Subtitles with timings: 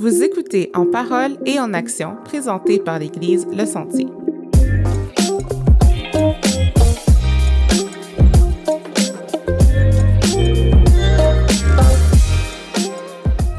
[0.00, 4.06] Vous écoutez En parole et en action, présenté par l'Église Le Sentier.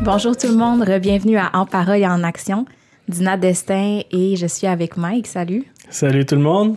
[0.02, 2.66] Bonjour tout le monde, bienvenue à En parole et en action.
[3.08, 5.28] Dina Destin et je suis avec Mike.
[5.28, 5.66] Salut.
[5.92, 6.76] Salut tout le monde.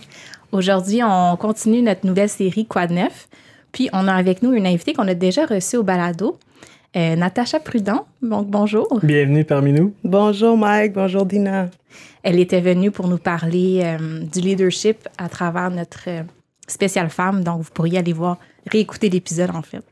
[0.53, 3.29] Aujourd'hui, on continue notre nouvelle série Quad Neuf?
[3.73, 6.39] Puis on a avec nous une invitée qu'on a déjà reçue au balado,
[6.97, 8.07] euh, Natacha Prudent.
[8.23, 9.01] Donc bonjour.
[9.03, 9.95] Bienvenue parmi nous.
[10.05, 11.69] Bonjour Mike, bonjour Dina.
[12.23, 16.23] Elle était venue pour nous parler euh, du leadership à travers notre euh,
[16.67, 17.43] spéciale femme.
[17.43, 18.39] Donc vous pourriez aller voir,
[18.71, 19.85] réécouter l'épisode en fait.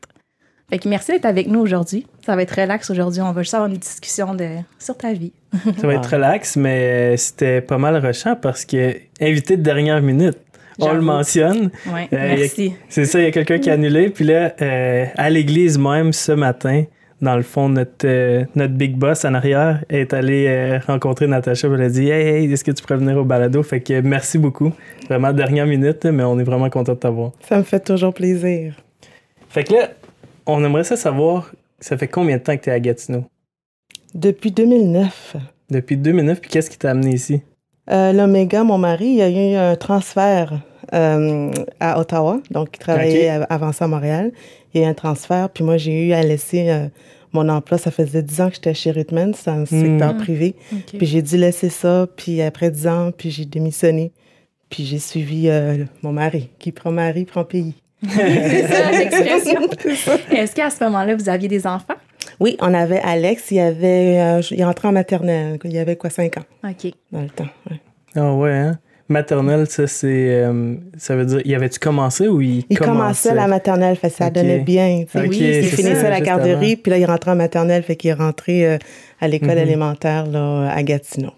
[0.69, 2.07] Fait que merci d'être avec nous aujourd'hui.
[2.25, 3.21] Ça va être relax aujourd'hui.
[3.21, 4.47] On va juste avoir une discussion de,
[4.79, 5.33] sur ta vie.
[5.77, 10.37] Ça va être relax, mais c'était pas mal rushant parce que invité de dernière minute
[10.79, 11.71] on le mentionne.
[11.87, 12.73] Ouais, euh, merci.
[12.89, 14.09] C'est ça, il y a quelqu'un qui a annulé.
[14.09, 16.83] Puis là, euh, à l'église même, ce matin,
[17.21, 21.67] dans le fond, notre, euh, notre big boss en arrière est allé rencontrer Natacha.
[21.67, 23.61] Elle a dit Hey, hey, est-ce que tu pourrais venir au balado?
[23.63, 24.71] Fait que merci beaucoup.
[25.07, 27.31] Vraiment, dernière minute, mais on est vraiment content de t'avoir.
[27.47, 28.75] Ça me fait toujours plaisir.
[29.49, 29.89] Fait que là,
[30.45, 33.25] on aimerait ça savoir, ça fait combien de temps que tu es à Gatineau?
[34.13, 35.37] Depuis 2009.
[35.69, 37.41] Depuis 2009, puis qu'est-ce qui t'a amené ici?
[37.91, 40.53] Euh, L'Oméga, mon mari, il y a eu un transfert
[40.93, 42.39] euh, à Ottawa.
[42.51, 44.31] Donc, il travaillait avant ça à Montréal.
[44.73, 45.49] Il y a eu un transfert.
[45.49, 46.87] Puis moi, j'ai eu à laisser euh,
[47.33, 47.77] mon emploi.
[47.77, 50.17] Ça faisait 10 ans que j'étais chez Ritman, c'est un secteur hmm.
[50.17, 50.55] privé.
[50.97, 52.07] Puis j'ai dû laisser ça.
[52.15, 54.11] Puis après 10 ans, puis j'ai démissionné.
[54.69, 55.49] Puis j'ai suivi
[56.01, 56.49] mon mari.
[56.59, 57.75] Qui prend mari, prend pays.
[58.09, 59.61] c'est ça l'expression.
[60.31, 61.95] Est-ce qu'à ce moment-là, vous aviez des enfants?
[62.43, 66.39] Oui, on avait Alex, il avait, euh, il est en maternelle, il avait quoi, 5
[66.39, 66.43] ans?
[66.65, 66.91] OK.
[67.09, 67.79] Dans le temps, ouais.
[68.17, 68.79] Ah ouais, hein?
[69.07, 70.43] Maternelle, ça, c'est.
[70.43, 71.39] Euh, ça veut dire.
[71.45, 73.33] Il avait-tu commencé ou il, il commençait?
[73.33, 75.05] la maternelle, fait ça donnait bien.
[75.15, 78.67] oui, il finissait la garderie, puis là, il rentrait en maternelle, fait qu'il est rentré
[78.67, 78.77] euh,
[79.21, 79.59] à l'école mhm.
[79.59, 81.31] élémentaire là, à Gatineau.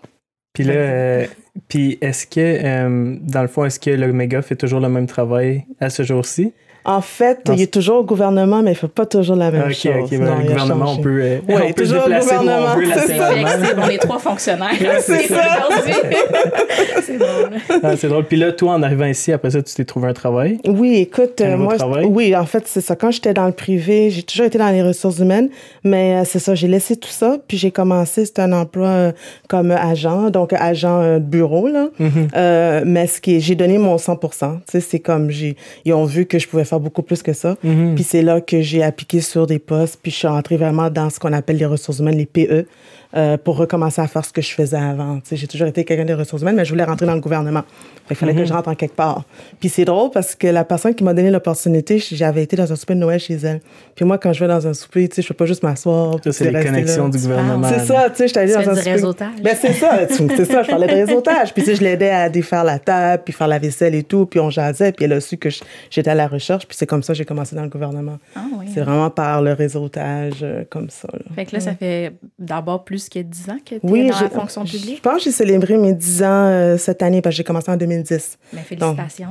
[0.54, 1.28] Puis là,
[1.68, 5.92] puis est-ce que, dans le fond, est-ce que l'Omega fait toujours le même travail à
[5.92, 6.52] ce jour-ci?
[6.88, 9.74] En fait, il est toujours au gouvernement, mais il ne fait pas toujours la même
[9.74, 9.92] chose.
[10.04, 13.76] OK, non, le gouvernement, on peut, euh, on peut se déplacer où on veut C'est
[13.76, 14.70] On est trois fonctionnaires.
[15.00, 15.68] c'est ça.
[17.04, 17.50] c'est drôle.
[17.82, 18.26] Ah, c'est drôle.
[18.26, 20.60] Puis là, toi, en arrivant ici, après ça, tu t'es trouvé un travail?
[20.68, 22.06] Oui, écoute, un moi, travail?
[22.06, 22.96] oui, en fait, c'est ça.
[22.96, 25.50] Quand j'étais dans le privé, j'ai toujours été dans les ressources humaines,
[25.84, 29.12] mais euh, c'est ça, j'ai laissé tout ça, puis j'ai commencé, c'était un emploi euh,
[29.48, 31.88] comme agent, donc agent de bureau, là.
[32.00, 32.84] Mm-hmm.
[32.86, 34.38] mais ce qui j'ai donné mon 100 Tu
[34.70, 37.58] sais, c'est comme, j'ai, ils ont vu que je pouvais faire beaucoup plus que ça.
[37.64, 37.96] Mhm.
[37.96, 41.10] Puis c'est là que j'ai appliqué sur des postes, puis je suis entrée vraiment dans
[41.10, 42.66] ce qu'on appelle les ressources humaines, les PE.
[43.18, 45.22] Euh, pour recommencer à faire ce que je faisais avant.
[45.32, 47.64] J'ai toujours été quelqu'un des ressources humaines, mais je voulais rentrer dans le gouvernement.
[48.10, 48.46] Il fallait que mhm.
[48.46, 49.24] je rentre en quelque part.
[49.58, 52.76] Puis c'est drôle parce que la personne qui m'a donné l'opportunité, j'avais été dans un
[52.76, 53.62] souper de Noël chez elle.
[53.96, 56.18] Puis moi, quand je vais dans un souper, tu sais, je peux pas juste m'asseoir.
[56.30, 57.70] c'est les connexions du gouvernement.
[57.70, 58.92] C'est ça, tu sais, j'étais allée dans un souper.
[58.92, 59.42] réseautage.
[59.42, 61.54] Ben, c'est ça, c'est ça, je parlais de réseautage.
[61.54, 64.26] Puis tu sais, je l'aidais à défaire la table, puis faire la vaisselle et tout,
[64.26, 65.48] puis on jasait, puis elle a su que
[65.90, 68.18] j'étais à la recherche, puis c'est comme ça que j'ai commencé dans le gouvernement.
[68.36, 68.66] Ah, oui.
[68.74, 71.08] C'est vraiment par le réseautage, euh, comme ça.
[71.34, 74.64] Fait que là, ça fait d'abord plus que 10 ans que oui, dans la fonction
[74.64, 74.98] publique?
[74.98, 77.72] Je pense que j'ai célébré mes 10 ans euh, cette année parce que j'ai commencé
[77.72, 78.38] en 2010.
[78.54, 79.30] Mais félicitations.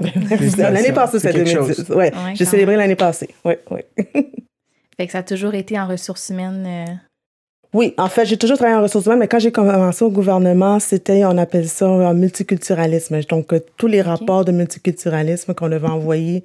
[0.59, 1.91] l'année passée, c'est 2010.
[1.91, 3.31] Ouais, j'ai célébré l'année passée.
[3.45, 3.81] Oui, oui.
[4.97, 6.65] fait que ça a toujours été en ressources humaines.
[6.67, 6.93] Euh,
[7.73, 10.79] oui, en fait, j'ai toujours travaillé en ressources humaines, mais quand j'ai commencé au gouvernement,
[10.79, 13.21] c'était, on appelle ça un multiculturalisme.
[13.29, 16.45] Donc, euh, tous les rapports de multiculturalisme qu'on devait envoyer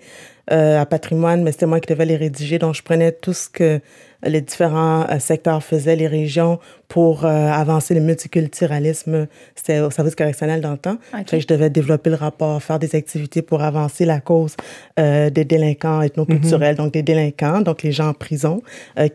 [0.51, 2.57] à patrimoine, mais c'était moi qui devais les rédiger.
[2.57, 3.79] Donc, je prenais tout ce que
[4.24, 9.28] les différents euh, secteurs faisaient, les régions, pour euh, avancer le multiculturalisme.
[9.56, 10.97] C'était au service correctionnel dans le temps.
[11.13, 14.56] je devais développer le rapport, faire des activités pour avancer la cause
[15.00, 18.62] euh, des délinquants ethnoculturels, mm donc des délinquants, donc les gens en prison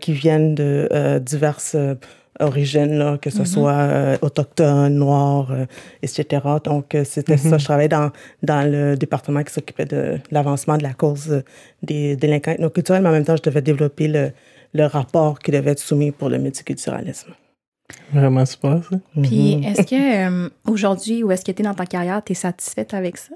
[0.00, 1.76] qui viennent de diverses
[2.40, 3.46] origines, là, que ce mm-hmm.
[3.46, 5.52] soit autochtones, noirs,
[6.02, 6.42] etc.
[6.64, 7.56] Donc, c'était ça.
[7.56, 7.58] Mm-hmm.
[7.60, 8.10] Je travaillais dans,
[8.42, 11.42] dans le département qui s'occupait de l'avancement de la cause
[11.82, 14.32] des délinquants ethnoculturels, mais en même temps, je devais développer le,
[14.74, 17.32] le rapport qui devait être soumis pour le multiculturalisme.
[18.12, 18.96] Vraiment super, ça.
[19.22, 19.64] Puis, mhm.
[19.64, 22.94] est-ce que euh, aujourd'hui, ou est-ce que tu es dans ta carrière, tu es satisfaite
[22.94, 23.34] avec ça?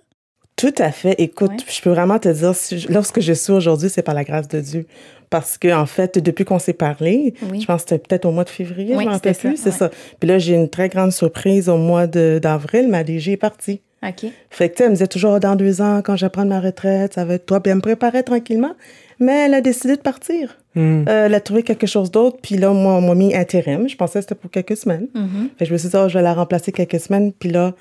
[0.56, 1.14] Tout à fait.
[1.18, 2.52] Écoute, je peux vraiment te dire,
[2.88, 4.86] lorsque je suis aujourd'hui, c'est par la grâce de Dieu.
[5.30, 8.42] Parce que, en fait, depuis qu'on s'est parlé, je pense que c'était peut-être au mois
[8.42, 9.90] de février, oui, je m'en plus, c'est ça.
[10.18, 12.88] Puis là, j'ai une très grande surprise au mois d'avril.
[12.88, 13.82] Ma DG est partie.
[14.02, 14.26] OK.
[14.50, 16.60] Fait que, tu elle me disait toujours, dans deux ans, quand je vais prendre ma
[16.60, 17.62] retraite, ça va être toi.
[17.62, 18.74] Puis elle me préparait tranquillement.
[19.20, 20.56] Mais elle a décidé de partir.
[20.74, 21.04] Hmm.
[21.08, 22.38] Euh, elle a trouvé quelque chose d'autre.
[22.42, 23.88] Puis là, moi, on m'a mis intérim.
[23.88, 25.08] Je pensais que c'était pour quelques semaines.
[25.14, 25.48] Mm-hmm.
[25.58, 27.32] fait je me suis dit, oh, je vais la remplacer quelques semaines.
[27.32, 27.74] Puis là,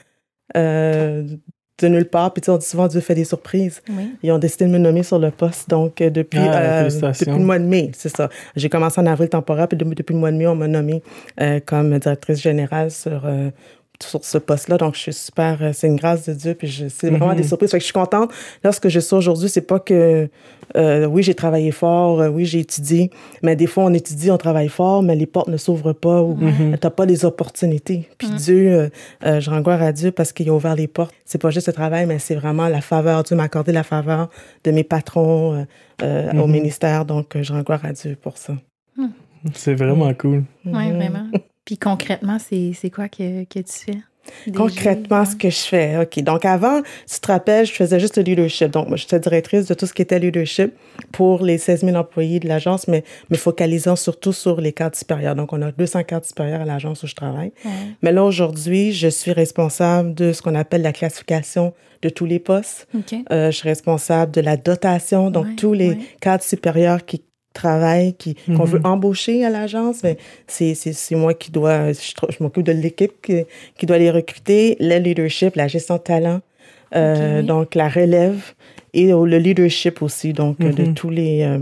[0.55, 1.23] euh,
[1.79, 2.33] de nulle part.
[2.33, 3.81] Puis tu sais, on dit souvent Dieu fait des surprises.
[3.89, 4.15] Oui.
[4.23, 5.69] Ils ont décidé de me nommer sur le poste.
[5.69, 8.29] Donc, euh, depuis, Ah, euh, depuis le mois de mai, c'est ça.
[8.55, 11.03] J'ai commencé en avril temporaire, puis de- depuis le mois de mai, on m'a nommée
[11.39, 13.51] euh, comme directrice générale sur, euh,
[14.03, 14.77] sur ce poste-là.
[14.77, 15.57] Donc, je suis super...
[15.61, 17.38] euh, c'est une grâce de Dieu, puis je- c'est vraiment Mhm.
[17.38, 17.71] des surprises.
[17.71, 18.31] Fait que je suis contente.
[18.63, 20.29] Là, ce que je sais aujourd'hui, c'est pas que...
[20.75, 23.09] euh, oui, j'ai travaillé fort, euh, oui, j'ai étudié,
[23.41, 26.38] mais des fois, on étudie, on travaille fort, mais les portes ne s'ouvrent pas ou
[26.79, 28.07] t'as pas les opportunités.
[28.17, 28.89] Puis Dieu, euh,
[29.25, 31.13] euh, je rends gloire à Dieu parce qu'il a ouvert les portes.
[31.25, 33.23] C'est pas juste le travail, mais c'est vraiment la faveur.
[33.23, 34.29] Dieu m'a accordé la faveur
[34.63, 35.63] de mes patrons euh,
[36.03, 37.05] euh, au ministère.
[37.05, 38.53] Donc, euh, je rends gloire à Dieu pour ça.
[39.53, 40.44] C'est vraiment cool.
[40.65, 40.95] Oui, Mhm.
[40.97, 41.27] vraiment.
[41.67, 43.97] Puis concrètement, c'est quoi que, que tu fais?
[44.55, 45.97] Concrètement, ce que je fais.
[46.01, 46.19] OK.
[46.23, 48.71] Donc, avant, tu te rappelles, je faisais juste le leadership.
[48.71, 50.73] Donc, moi, j'étais directrice de tout ce qui était leadership
[51.11, 55.35] pour les 16 000 employés de l'agence, mais me focalisant surtout sur les cadres supérieurs.
[55.35, 57.51] Donc, on a 200 cadres supérieurs à l'agence où je travaille.
[57.65, 57.71] Ouais.
[58.01, 62.39] Mais là, aujourd'hui, je suis responsable de ce qu'on appelle la classification de tous les
[62.39, 62.87] postes.
[62.95, 63.15] OK.
[63.31, 65.97] Euh, je suis responsable de la dotation, donc Ouais, tous les ouais.
[66.21, 67.23] cadres supérieurs qui
[67.57, 70.18] travaillent, qui, qu'on veut embaucher à l'agence, mais
[70.48, 73.44] c'est, c'est, c'est moi qui dois, je, m'occupe de l'équipe qui,
[73.77, 76.39] qui doit les recruter, le leadership, la gestion de talent,
[76.95, 78.54] euh, donc la relève
[78.94, 80.94] et le leadership aussi, donc de Mhm.
[80.94, 81.59] tous les euh,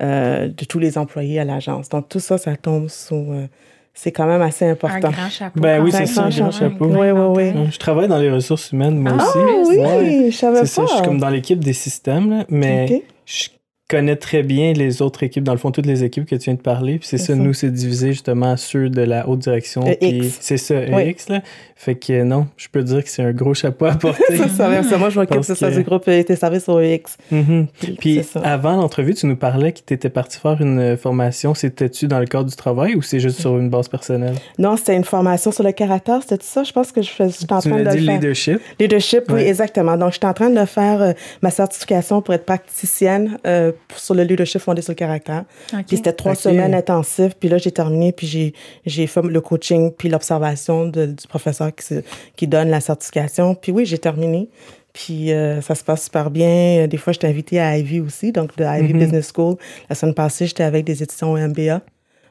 [0.00, 1.88] euh, de tous les employés à l'agence.
[1.90, 3.46] Donc tout ça, ça tombe sous, euh,
[3.94, 5.10] c'est quand même assez Un important.
[5.10, 5.60] grand chapeau.
[5.60, 6.86] Ben oui, c'est ça, un grand chapeau.
[6.86, 7.68] Oui, oui, oui.
[7.70, 9.38] Je travaille dans les ressources humaines, moi Ah, aussi.
[9.38, 10.30] Ah oui, Ouais.
[10.30, 10.66] je savais pas.
[10.66, 13.48] C'est ça, je suis comme dans l'équipe des systèmes, là, mais je
[13.88, 16.54] connais très bien les autres équipes, dans le fond, toutes les équipes que tu viens
[16.54, 16.98] de parler.
[16.98, 17.34] Puis c'est ça, ça.
[17.34, 19.82] nous, c'est divisé justement ceux de la haute direction.
[19.86, 19.98] EX.
[20.00, 21.02] puis C'est ça, Oui.
[21.02, 21.42] EX, là.
[21.76, 24.22] Fait que non, je peux dire que c'est un gros chapeau à porter.
[24.28, 24.96] C'est ça, même ça.
[24.98, 27.16] Moi, je m'occupe de ça que- du groupe tes services au UX.
[27.30, 27.66] Mhm.
[27.98, 28.40] Puis C'est ça.
[28.40, 31.54] avant l'entrevue, tu nous parlais que tu étais parti faire une euh, formation.
[31.54, 34.36] C'était-tu dans le cadre du travail ou c'est juste sur une base personnelle?
[34.58, 36.62] Non, c'était une formation sur le caractère, c'était ça.
[36.62, 38.14] Je pense que je j'étais en Tu train nous de as le dit faire.
[38.14, 38.60] leadership.
[38.78, 39.48] Leadership, oui, Ouais.
[39.48, 39.96] exactement.
[39.96, 41.12] Donc, j'étais en train de faire euh,
[41.42, 45.44] ma certification pour être praticienne euh, sur le leadership fondé sur le caractère.
[45.72, 45.84] OK.
[45.86, 47.34] Puis c'était trois semaines intensives.
[47.38, 48.52] Puis là, j'ai terminé, puis j'ai,
[48.86, 52.02] j'ai fait le coaching, puis l'observation de- du professeur qui, se-
[52.36, 53.54] qui donne la certification.
[53.54, 54.48] Puis oui, j'ai terminé.
[54.92, 56.86] Puis euh, ça se passe super bien.
[56.86, 59.00] Des fois, j'étais invitée à Ivy aussi, donc de Ivy Mhm.
[59.00, 59.56] Business School.
[59.88, 61.80] La semaine passée, j'étais avec des étudiants au MBA.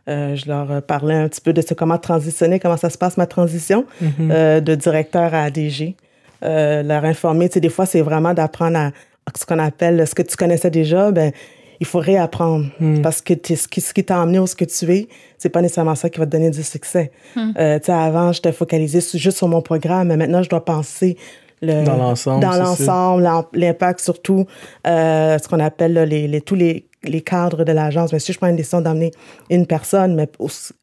[0.10, 2.98] Euh, je leur euh, parlais un petit peu de ce, comment transitionner, comment ça se
[2.98, 4.10] passe ma transition Mhm.
[4.32, 5.96] euh, de directeur à ADG.
[6.44, 8.92] Euh, leur informer, tu sais, des fois, c'est vraiment d'apprendre à
[9.38, 11.32] ce qu'on appelle ce que tu connaissais déjà, ben,
[11.80, 12.66] il faut réapprendre.
[12.80, 13.02] Mm.
[13.02, 15.08] Parce que ce qui, ce qui t'a emmené où ce que tu es,
[15.38, 17.12] c'est pas nécessairement ça qui va te donner du succès.
[17.58, 20.64] Euh, tu sais, avant, j'étais focalisée sur- juste sur mon programme, mais maintenant, je dois
[20.64, 21.18] penser
[21.64, 24.46] le, Dans l'ensemble, dans l'ensemble, l'im- l'impact surtout,
[24.88, 28.12] euh, ce qu'on appelle là, les, les- tous les, les cadres de l'agence.
[28.14, 29.12] Mais si je prends une décision d'amener
[29.50, 30.74] une personne, mais aussi-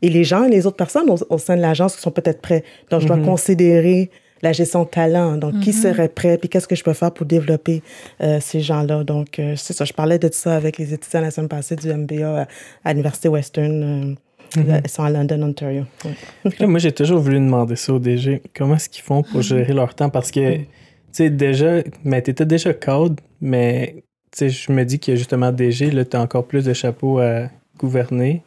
[0.00, 2.62] et les gens, les autres personnes au, au sein de l'agence qui sont peut-être prêts.
[2.90, 4.10] Donc, je dois considérer
[4.42, 5.36] la gestion de talent.
[5.36, 7.82] Donc, qui serait prêt, puis qu'est-ce que je peux faire pour développer
[8.20, 9.04] euh, ces gens-là?
[9.04, 9.84] Donc, euh, c'est ça.
[9.84, 12.46] Je parlais de ça avec les étudiants la semaine passée du MBA à,
[12.84, 14.16] à l'Université Western.
[14.56, 15.84] euh, Ils sont à London, Ontario.
[16.04, 16.50] Ouais.
[16.58, 18.42] Là, moi, j'ai toujours voulu demander ça au DG.
[18.56, 20.08] Comment est-ce qu'ils font pour gérer leur temps?
[20.10, 20.66] Parce que, tu
[21.12, 25.90] sais, déjà, mais t'étais déjà cadre, mais, tu sais, je me dis que justement, DG,
[25.90, 28.42] là, t'as encore plus de chapeaux à gouverner,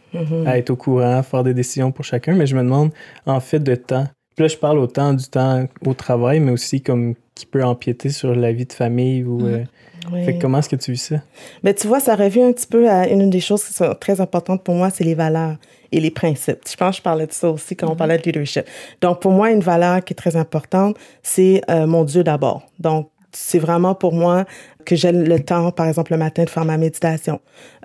[0.45, 2.33] à être au courant, à faire des décisions pour chacun.
[2.35, 2.91] Mais je me demande,
[3.25, 4.07] en fait, de temps.
[4.35, 8.09] Puis là, je parle autant du temps au travail, mais aussi comme qui peut empiéter
[8.09, 9.45] sur la vie de famille ou.
[9.45, 9.63] euh,
[10.11, 10.25] Oui.
[10.25, 11.17] Fait que comment est-ce que tu vis ça?
[11.63, 14.19] Mais tu vois, ça revient un petit peu à une des choses qui sont très
[14.19, 15.57] importantes pour moi, c'est les valeurs
[15.91, 16.59] et les principes.
[16.69, 18.63] Je pense que je parlais de ça aussi quand on parlait de leadership.
[19.01, 22.63] Donc, pour moi, une valeur qui est très importante, c'est euh, mon Dieu d'abord.
[22.79, 24.45] Donc, c'est vraiment pour moi
[24.83, 27.39] que j'ai le temps, par exemple, le matin, de faire ma méditation.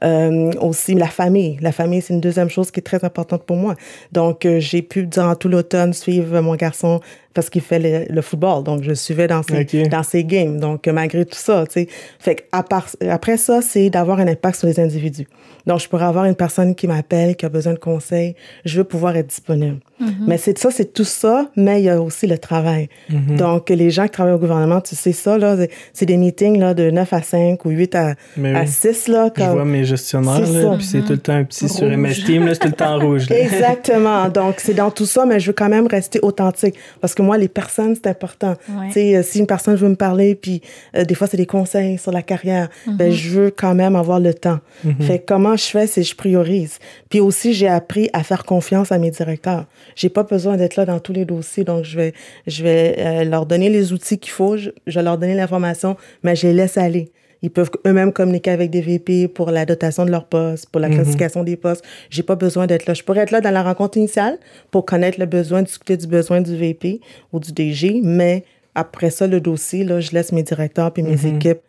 [0.04, 1.58] Euh, aussi, la famille.
[1.60, 3.74] La famille, c'est une deuxième chose qui est très importante pour moi.
[4.12, 7.00] Donc, euh, j'ai pu, durant tout l'automne, suivre mon garçon
[7.36, 8.64] parce qu'il fait le, le football.
[8.64, 10.58] Donc, je le suivais dans ses, dans ses games.
[10.58, 11.88] Donc, euh, malgré tout ça, tu sais.
[12.18, 15.28] Fait à part, après ça, c'est d'avoir un impact sur les individus.
[15.66, 18.34] Donc, je pourrais avoir une personne qui m'appelle, qui a besoin de conseils.
[18.64, 19.78] Je veux pouvoir être disponible.
[20.26, 22.88] Mais c'est ça, c'est tout ça, mais il y a aussi le travail.
[23.10, 25.56] Donc, les gens qui travaillent au gouvernement, tu sais ça, là,
[25.92, 28.50] c'est- des meetings là, de 9 à 5 ou 8 à, à oui.
[28.66, 29.08] 6.
[29.08, 29.52] Là, Je comme...
[29.54, 31.96] vois mes gestionnaires, C'est là, puis c'est tout le temps un petit sur Rouge.
[31.96, 33.28] MS Team, là, c'est tout le temps rouge.
[33.28, 33.38] là.
[33.40, 34.28] Exactement.
[34.28, 36.76] Donc, c'est dans tout ça, mais je veux quand même rester authentique.
[37.00, 38.54] Parce que moi, les personnes, c'est important.
[38.68, 38.86] Ouais.
[38.88, 40.62] Tu sais, euh, si une personne veut me parler, puis
[40.96, 44.20] euh, des fois, c'est des conseils sur la carrière, ben, je veux quand même avoir
[44.20, 44.60] le temps.
[45.00, 46.78] Fait que comment je fais, c'est je priorise.
[47.10, 49.66] Puis aussi, j'ai appris à faire confiance à mes directeurs.
[49.96, 52.12] J'ai pas besoin d'être là dans tous les dossiers, donc je vais,
[52.46, 55.96] je vais euh, leur donner les outils qu'il faut, je, je vais leur donner l'information,
[56.22, 57.10] mais je les laisse aller.
[57.46, 60.88] Ils peuvent eux-mêmes communiquer avec des VP pour la dotation de leur poste, pour la
[60.88, 61.84] classification des postes.
[62.10, 62.92] J'ai pas besoin d'être là.
[62.94, 64.36] Je pourrais être là dans la rencontre initiale
[64.72, 67.00] pour connaître le besoin, discuter du besoin du VP
[67.32, 68.42] ou du DG, mais
[68.74, 71.36] après ça, le dossier, là, je laisse mes directeurs puis mes Mhm.
[71.36, 71.60] équipes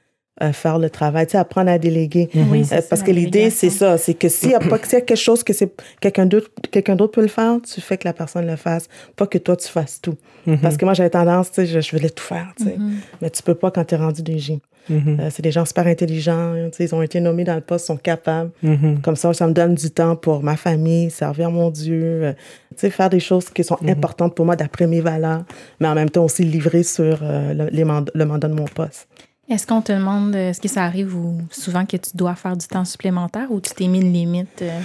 [0.41, 2.29] euh, faire le travail, tu sais, apprendre à déléguer.
[2.35, 5.01] Oui, Euh, parce que l'idée, c'est ça, c'est que s'il y a pas y a
[5.01, 8.13] quelque chose que c'est quelqu'un d'autre quelqu'un d'autre peut le faire, tu fais que la
[8.13, 10.15] personne le fasse, pas que toi tu fasses tout.
[10.45, 10.59] Mhm.
[10.59, 12.77] Parce que moi j'avais tendance, tu sais, je, je voulais tout faire, tu sais.
[12.77, 12.95] Mhm.
[13.21, 14.59] Mais tu peux pas quand tu es rendu DG.
[14.89, 15.17] Mhm.
[15.19, 17.87] Euh, c'est des gens super intelligents, tu sais, ils ont été nommés dans le poste,
[17.87, 18.51] sont capables.
[18.63, 19.01] Mhm.
[19.01, 22.33] Comme ça, ça me donne du temps pour ma famille, servir mon Dieu, euh,
[22.69, 25.43] tu sais, faire des choses qui sont importantes pour moi d'après mes valeurs,
[25.81, 29.07] mais en même temps aussi livrer sur le, les mand- le mandat de mon poste.
[29.49, 32.57] Est-ce qu'on te demande, euh, est-ce que ça arrive ou souvent que tu dois faire
[32.57, 34.61] du temps supplémentaire ou tu t'es mis une limite?
[34.61, 34.81] euh?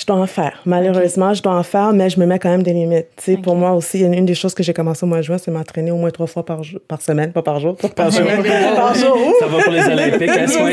[0.00, 0.62] Je dois en faire.
[0.64, 3.08] Malheureusement, je dois en faire, mais je me mets quand même des limites.
[3.18, 5.36] Tu sais, Pour moi aussi, une des choses que j'ai commencé au mois de juin,
[5.36, 8.10] c'est m'entraîner au moins trois fois par, jour, par semaine, pas par jour, pas par
[8.10, 8.42] semaine,
[8.74, 9.34] par jour.
[9.38, 10.70] Ça va pour les Olympiques à soi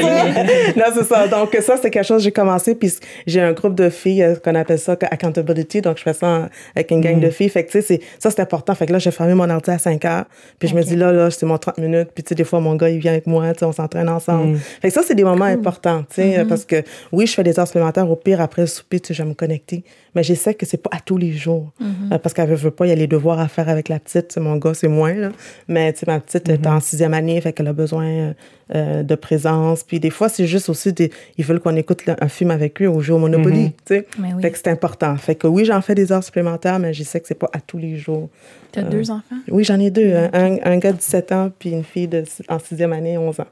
[0.77, 1.27] non, c'est ça.
[1.27, 2.73] Donc, ça, c'est quelque chose que j'ai commencé.
[2.73, 2.93] Puis,
[3.25, 5.81] j'ai un groupe de filles euh, qu'on appelle ça accountability.
[5.81, 7.49] Donc, je fais ça avec une gang de filles.
[7.49, 8.75] Fait que, tu sais, ça, c'est important.
[8.75, 10.25] Fait que là, j'ai fermé mon ordi à 5 heures.
[10.57, 12.09] Puis, je me dis, là, là, c'est mon 30 minutes.
[12.15, 13.51] Puis, tu sais, des fois, mon gars, il vient avec moi.
[13.51, 14.57] Tu sais, on s'entraîne ensemble.
[14.81, 16.05] Fait que ça, c'est des moments importants.
[16.13, 16.81] Tu sais, parce que,
[17.11, 18.09] oui, je fais des heures supplémentaires.
[18.09, 19.83] Au pire, après le souper, tu je vais me connecter.
[20.15, 21.71] Mais j'essaie que c'est pas à tous les jours.
[21.81, 23.99] Euh, parce qu'elle veut, veut pas, il y a les devoirs à faire avec la
[23.99, 24.31] petite.
[24.31, 25.29] Sais, mon gars, c'est moins, là.
[25.67, 27.39] Mais, tu sais, ma petite est en sixième année.
[27.41, 28.33] Fait qu'elle a besoin euh,
[28.75, 29.83] euh, de présence.
[29.83, 32.87] Puis, des fois, c'est juste aussi des, ils veulent qu'on écoute un film avec eux
[32.87, 34.07] ou joue au Monopoly, tu sais.
[34.19, 34.41] Mais oui.
[34.41, 35.15] Fait que c'est important.
[35.17, 37.59] Fait que oui, j'en fais des heures supplémentaires, mais je sais que c'est pas à
[37.59, 38.29] tous les jours.
[38.71, 39.35] Tu as deux enfants?
[39.49, 40.13] Oui, j'en ai deux.
[40.13, 40.29] hein.
[40.33, 43.45] Un, un gars de 17 ans, puis une fille de, en sixième année, 11 ans.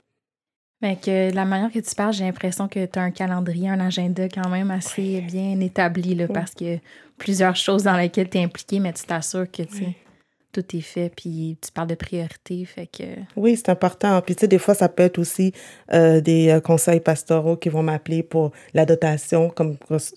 [0.85, 3.79] Fait que la manière que tu parles, j'ai l'impression que tu as un calendrier, un
[3.79, 6.77] agenda quand même assez bien établi, là, parce que
[7.17, 9.95] plusieurs choses dans lesquelles tu es impliqué, mais tu t'assures que tu sais,
[10.61, 12.63] tout est fait, puis tu parles de priorité.
[12.65, 13.03] Fait que.
[13.35, 14.21] Oui, c'est important.
[14.21, 15.51] Puis, tu sais, des fois, ça peut être aussi
[15.93, 19.75] euh, des euh, conseils pastoraux qui vont m'appeler pour la dotation, comme,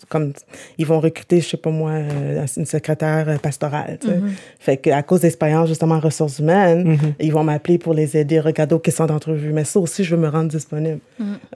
[0.09, 0.33] comme
[0.79, 3.99] ils vont recruter, je sais pas moi, euh, une secrétaire pastorale.
[4.01, 4.21] tu sais.
[4.59, 8.75] Fait qu'à cause d'expérience, justement, en ressources humaines, ils vont m'appeler pour les aider, regarder
[8.75, 9.53] aux questions d'entrevue.
[9.53, 11.01] Mais ça aussi, je veux me rendre disponible.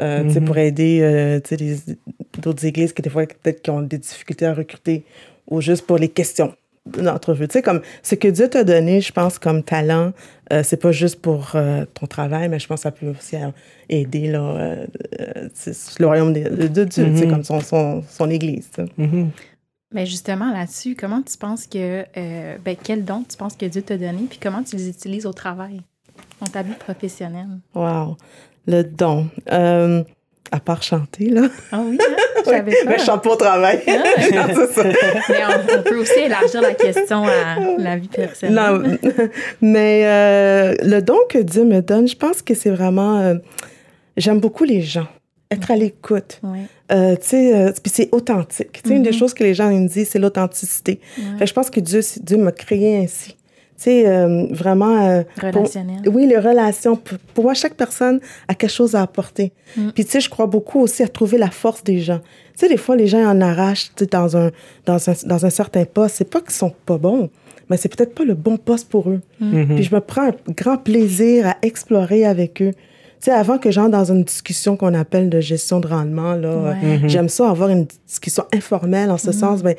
[0.00, 1.78] Euh, tu sais, pour aider euh, tu sais, les-
[2.40, 5.04] d'autres églises qui, des fois, peut-être qui ont des difficultés à recruter
[5.48, 6.54] ou juste pour les questions
[6.86, 7.46] d'entrevue.
[7.48, 10.12] Tu sais, comme ce que Dieu t'a donné, je pense, comme talent,
[10.52, 13.36] euh, c'est pas juste pour euh, ton travail, mais je pense que ça peut aussi
[13.88, 14.86] aider là, euh,
[15.20, 15.48] euh,
[16.00, 17.30] le royaume de, de Dieu, tu sais, Mhm.
[17.30, 18.68] comme son, son, son église.
[18.74, 18.88] tu sais.
[18.96, 19.30] Mhm.
[19.94, 22.04] Mais justement, là-dessus, comment tu penses que.
[22.16, 25.26] euh, ben, quel don tu penses que Dieu t'a donné, puis comment tu les utilises
[25.26, 25.82] au travail,
[26.40, 27.58] dans ta vie professionnelle?
[27.74, 28.16] Wow.
[28.66, 29.28] Le don.
[29.52, 30.02] Euh,
[30.50, 31.48] à part chanter, là.
[31.72, 32.16] Ah oui, hein?
[32.44, 32.62] Pas.
[32.62, 33.80] Mais je chante pas au travail.
[33.86, 34.82] Non, ça.
[34.84, 38.54] Mais on, on peut aussi élargir la question à la vie personnelle.
[38.54, 38.82] Non,
[39.60, 43.18] mais euh, le don que Dieu me donne, je pense que c'est vraiment.
[43.20, 43.34] euh,
[44.16, 45.06] J'aime beaucoup les gens,
[45.50, 46.38] être à l'écoute.
[46.42, 46.58] Oui.
[46.92, 48.82] Euh, tu sais, euh, puis c'est authentique.
[48.82, 49.16] Tu sais, une des Mhm.
[49.18, 51.00] choses que les gens ils me disent, c'est l'authenticité.
[51.18, 51.46] Ouais.
[51.46, 53.36] Je pense que Dieu, Dieu m'a créé ainsi.
[53.82, 55.00] Tu sais, euh, vraiment.
[55.08, 55.96] euh, pour- Relationnel.
[56.06, 56.94] oui, les relations.
[56.94, 59.52] Pour, pour moi, chaque personne a quelque chose à apporter.
[59.76, 59.88] Mm.
[59.90, 62.18] Puis, tu sais, je crois beaucoup aussi à trouver la force des gens.
[62.20, 64.50] Tu sais, des fois, les gens en arrachent tu sais, dans un,
[64.86, 66.14] dans, un, dans un certain poste.
[66.16, 67.28] C'est pas qu'ils sont pas bons,
[67.68, 69.20] mais c'est peut-être pas le bon poste pour eux.
[69.40, 69.74] Mhm.
[69.74, 72.70] Puis, je me prends un grand plaisir à explorer avec eux.
[73.20, 76.74] Tu sais, avant que j'entre dans une discussion qu'on appelle de gestion de rendement, là.
[76.82, 77.08] Mhm.
[77.08, 79.62] j'aime ça avoir une discussion informelle en ce sens.
[79.62, 79.74] Ben,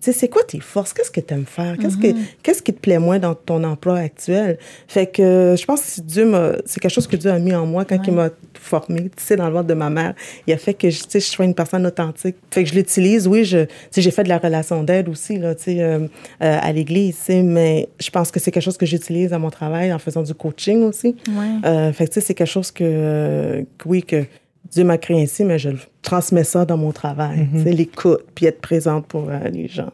[0.00, 0.92] sais, c'est quoi tes forces?
[0.92, 1.76] Qu'est-ce que tu aimes faire?
[1.76, 2.08] Qu'est-ce, que,
[2.42, 4.58] qu'est-ce qui te plaît moins dans ton emploi actuel?
[4.86, 7.54] Fait que euh, je pense que Dieu m'a, c'est quelque chose que Dieu a mis
[7.54, 10.14] en moi quand il m'a formé, tu sais, dans le ventre de ma mère.
[10.46, 12.36] Il a fait que je, tu sais, je sois une personne authentique.
[12.50, 15.38] Fait que je l'utilise, oui, je, tu sais, j'ai fait de la relation d'aide aussi,
[15.38, 16.06] là, tu sais, euh, euh,
[16.40, 19.50] à l'église, tu sais, mais je pense que c'est quelque chose que j'utilise à mon
[19.50, 21.16] travail en faisant du coaching aussi.
[21.28, 21.68] Ouais.
[21.68, 24.24] Euh, fait que, tu sais, c'est quelque chose que, euh, que oui, que
[24.70, 25.70] Dieu m'a créé ainsi, mais je
[26.02, 27.48] transmets ça dans mon travail.
[27.52, 29.90] Tu sais, l'écoute, puis être présente pour euh, les gens.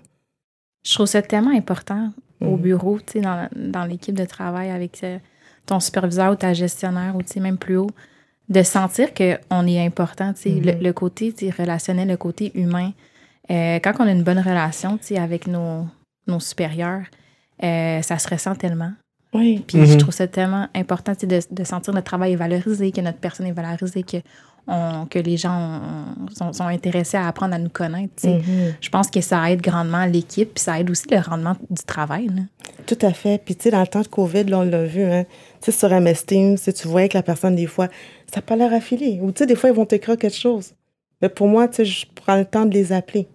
[0.86, 2.60] Je trouve ça tellement important au Mhm.
[2.62, 5.18] bureau, tu sais, dans, dans l'équipe de travail avec euh,
[5.66, 7.90] ton superviseur ou ta gestionnaire ou tu sais, même plus haut,
[8.48, 12.92] de sentir qu'on est important, sais, le, le côté relationnel, le côté humain.
[13.50, 15.86] Euh, quand on a une bonne relation, tu sais, avec nos,
[16.26, 17.04] nos supérieurs,
[17.62, 18.92] euh, ça se ressent tellement.
[19.32, 19.64] Oui.
[19.66, 19.86] Puis Mhm.
[19.86, 23.46] je trouve ça tellement important de, de sentir notre travail est valorisé, que notre personne
[23.46, 24.18] est valorisée, que,
[24.66, 28.12] on- que les gens ont- sont, sont intéressés à apprendre à nous connaître.
[28.26, 28.74] Mhm.
[28.80, 32.28] Je pense que ça aide grandement l'équipe, puis ça aide aussi le rendement du travail.
[32.28, 32.42] là.
[32.86, 33.40] Tout à fait.
[33.44, 35.24] Puis, tu sais, dans le temps de COVID, là, on l'a vu, hein.
[35.60, 37.88] Tu sais, sur MS Teams, tu voyais que la personne, des fois,
[38.32, 39.18] ça n'a pas l'air affilié.
[39.22, 40.72] Ou, tu sais, des fois, ils vont t'écrire quelque chose.
[41.22, 43.28] Mais pour moi, tu sais, je prends le temps de les appeler.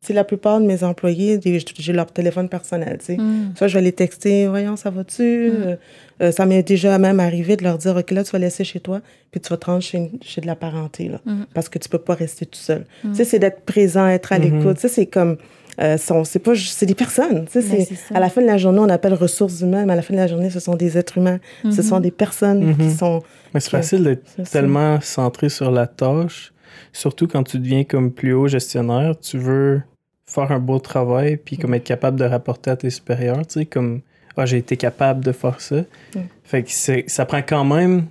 [0.00, 1.40] Sais, la plupart de mes employés,
[1.76, 3.16] j'ai leur téléphone personnel, tu sais.
[3.56, 5.22] Soit je vais les texter, voyons, ça va-tu?
[5.50, 5.76] Euh,
[6.22, 8.78] euh, ça m'est déjà même arrivé de leur dire, OK, là, tu vas laisser chez
[8.78, 9.00] toi,
[9.32, 11.46] puis tu vas te rendre chez, chez de la parenté, là, Mhm.
[11.52, 12.86] parce que tu peux pas rester tout seul.
[13.02, 14.76] Tu sais, c'est d'être présent, être à l'écoute.
[14.76, 15.36] Tu sais, c'est comme
[15.80, 17.46] euh, c'est pas, juste- c'est des personnes.
[17.46, 19.92] tu sais, Ben, c'est, à la fin de la journée, on appelle ressources humaines, mais
[19.92, 21.38] à la fin de la journée, ce sont des êtres humains.
[21.70, 23.22] Ce sont des personnes qui sont.
[23.54, 26.52] Mais c'est facile d'être tellement centré sur la tâche,
[26.92, 29.82] surtout quand tu deviens comme plus haut gestionnaire, tu veux
[30.26, 33.66] faire un beau travail, puis comme être capable de rapporter à tes supérieurs, tu sais,
[33.66, 34.02] comme
[34.36, 35.82] ah, j'ai été capable de faire ça.
[36.44, 38.06] Fait que ça prend quand même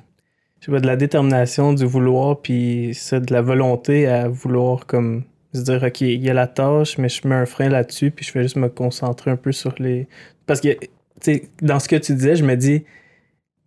[0.59, 4.85] je sais pas, de la détermination, du vouloir, puis ça, de la volonté à vouloir
[4.85, 5.23] comme
[5.53, 8.25] se dire ok, il y a la tâche, mais je mets un frein là-dessus, puis
[8.25, 10.07] je vais juste me concentrer un peu sur les.
[10.45, 10.87] Parce que, tu
[11.21, 12.83] sais, dans ce que tu disais, je me dis,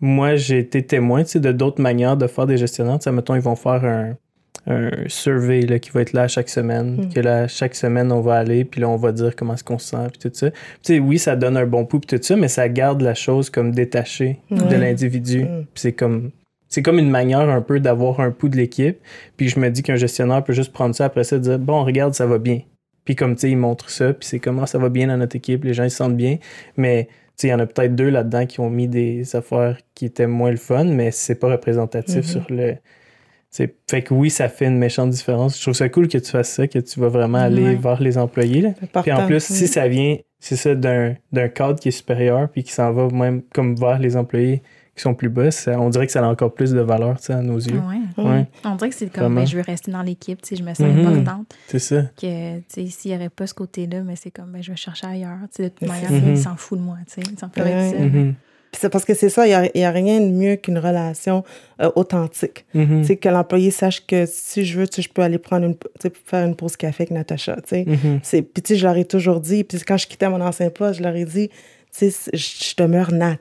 [0.00, 2.98] moi, j'ai été témoin, tu sais, de d'autres manières de faire des gestionnaires.
[2.98, 4.16] Tu sais, mettons, ils vont faire un,
[4.66, 7.12] un survey, là, qui va être là chaque semaine, Mm.
[7.14, 9.78] que là, chaque semaine, on va aller, puis là, on va dire comment est-ce qu'on
[9.78, 10.50] se sent, puis tout ça.
[10.50, 13.14] Tu sais, oui, ça donne un bon pouls, puis tout ça, mais ça garde la
[13.14, 15.44] chose comme détachée de l'individu.
[15.44, 15.62] Mm.
[15.72, 16.30] Puis c'est comme...
[16.72, 18.98] C'est comme une manière un peu d'avoir un pouls de l'équipe.
[19.36, 21.82] Puis je me dis qu'un gestionnaire peut juste prendre ça après ça et dire Bon,
[21.84, 22.60] regarde, ça va bien.
[23.04, 25.34] Puis comme tu sais, il montre ça, puis c'est comment ça va bien dans notre
[25.34, 26.36] équipe, les gens ils se sentent bien.
[26.76, 29.78] Mais tu sais, il y en a peut-être deux là-dedans qui ont mis des affaires
[29.96, 32.22] qui étaient moins le fun, mais c'est pas représentatif Mhm.
[32.22, 32.76] sur le.
[33.50, 35.56] C'est Fait que oui, ça fait une méchante différence.
[35.56, 37.74] Je trouve ça cool que tu fasses ça, que tu vas vraiment aller Ouais.
[37.74, 38.60] vers les employés.
[38.62, 38.70] Là.
[39.02, 42.62] Puis en plus, si ça vient, c'est ça, d'un d'un cadre qui est supérieur, puis
[42.62, 44.62] qui s'en va même comme vers les employés
[44.96, 47.26] qui sont plus bas, ça- on dirait que ça a encore plus de valeur tu
[47.26, 47.80] sais, à nos yeux.
[48.16, 48.22] Ouais.
[48.24, 50.62] Ouais, On dirait que c'est comme, ben, je veux rester dans l'équipe, tu sais, je
[50.62, 51.06] me sens Mhm.
[51.06, 51.54] importante.
[51.68, 52.02] c'est ça.
[52.20, 54.76] Que, tu sais, s'il n'y aurait pas ce côté-là, mais c'est comme, ben, je vais
[54.76, 55.38] chercher ailleurs.
[55.54, 56.10] Tu sais, de toute manière.
[56.12, 56.30] Mhm.
[56.32, 57.22] il s'en fout de moi, tu sais.
[57.32, 57.96] Il s'en fout avec ça.
[58.72, 61.42] Puis c'est parce que c'est ça, il n'y a, rien de mieux qu'une relation
[61.82, 62.64] euh, authentique.
[62.72, 65.66] Tu sais, que l'employé sache que si je veux, tu sais, je peux aller prendre
[65.66, 67.84] une, tu sais, faire une pause café avec Natacha, tu sais.
[67.86, 68.20] Mhm.
[68.22, 70.70] C'est, puis tu sais, je leur ai toujours dit, puis quand je quittais mon ancien
[70.70, 73.38] poste, je leur ai dit, tu sais, je, je demeure Nat.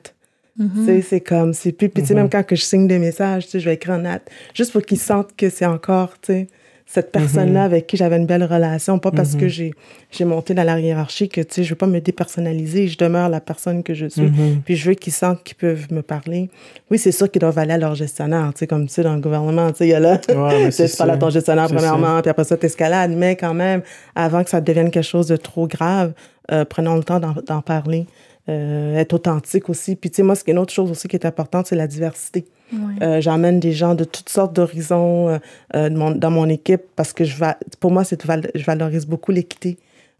[0.58, 2.22] Tu sais, c'est comme, c'est plus, puis tu sais, Mhm.
[2.22, 4.20] même quand que je signe des messages, tu sais, je vais écrire Nat,
[4.52, 6.46] juste pour qu'ils sentent que c'est encore, tu sais,
[6.92, 9.48] cette personne-là avec qui j'avais une belle relation, pas parce que Mhm.
[9.48, 9.70] j'ai,
[10.10, 13.28] j'ai monté dans la hiérarchie que, tu sais, je veux pas me dépersonnaliser, je demeure
[13.28, 14.22] la personne que je suis.
[14.22, 14.62] Mhm.
[14.64, 16.50] Puis je veux qu'ils sentent qu'ils peuvent me parler.
[16.90, 19.14] Oui, c'est sûr qu'ils doivent aller à leur gestionnaire, tu sais, comme tu sais, dans
[19.14, 22.20] le gouvernement, tu sais, il y a là, Ouais, tu parles à ton gestionnaire premièrement,
[22.22, 23.12] puis après ça, t'escalades.
[23.16, 23.82] Mais quand même,
[24.16, 26.12] avant que ça devienne quelque chose de trop grave,
[26.50, 28.06] euh, prenons le temps d'en, d'en parler.
[28.48, 29.94] Euh, être authentique aussi.
[29.94, 31.76] Puis, tu sais, moi, ce qui est une autre chose aussi qui est importante, c'est
[31.76, 32.46] la diversité.
[32.72, 32.78] Ouais.
[33.02, 35.38] Euh, j'emmène des gens de toutes sortes d'horizons euh,
[35.76, 39.30] euh, dans mon équipe parce que je va, pour moi, c'est, val- je valorise beaucoup
[39.30, 39.76] l'équité.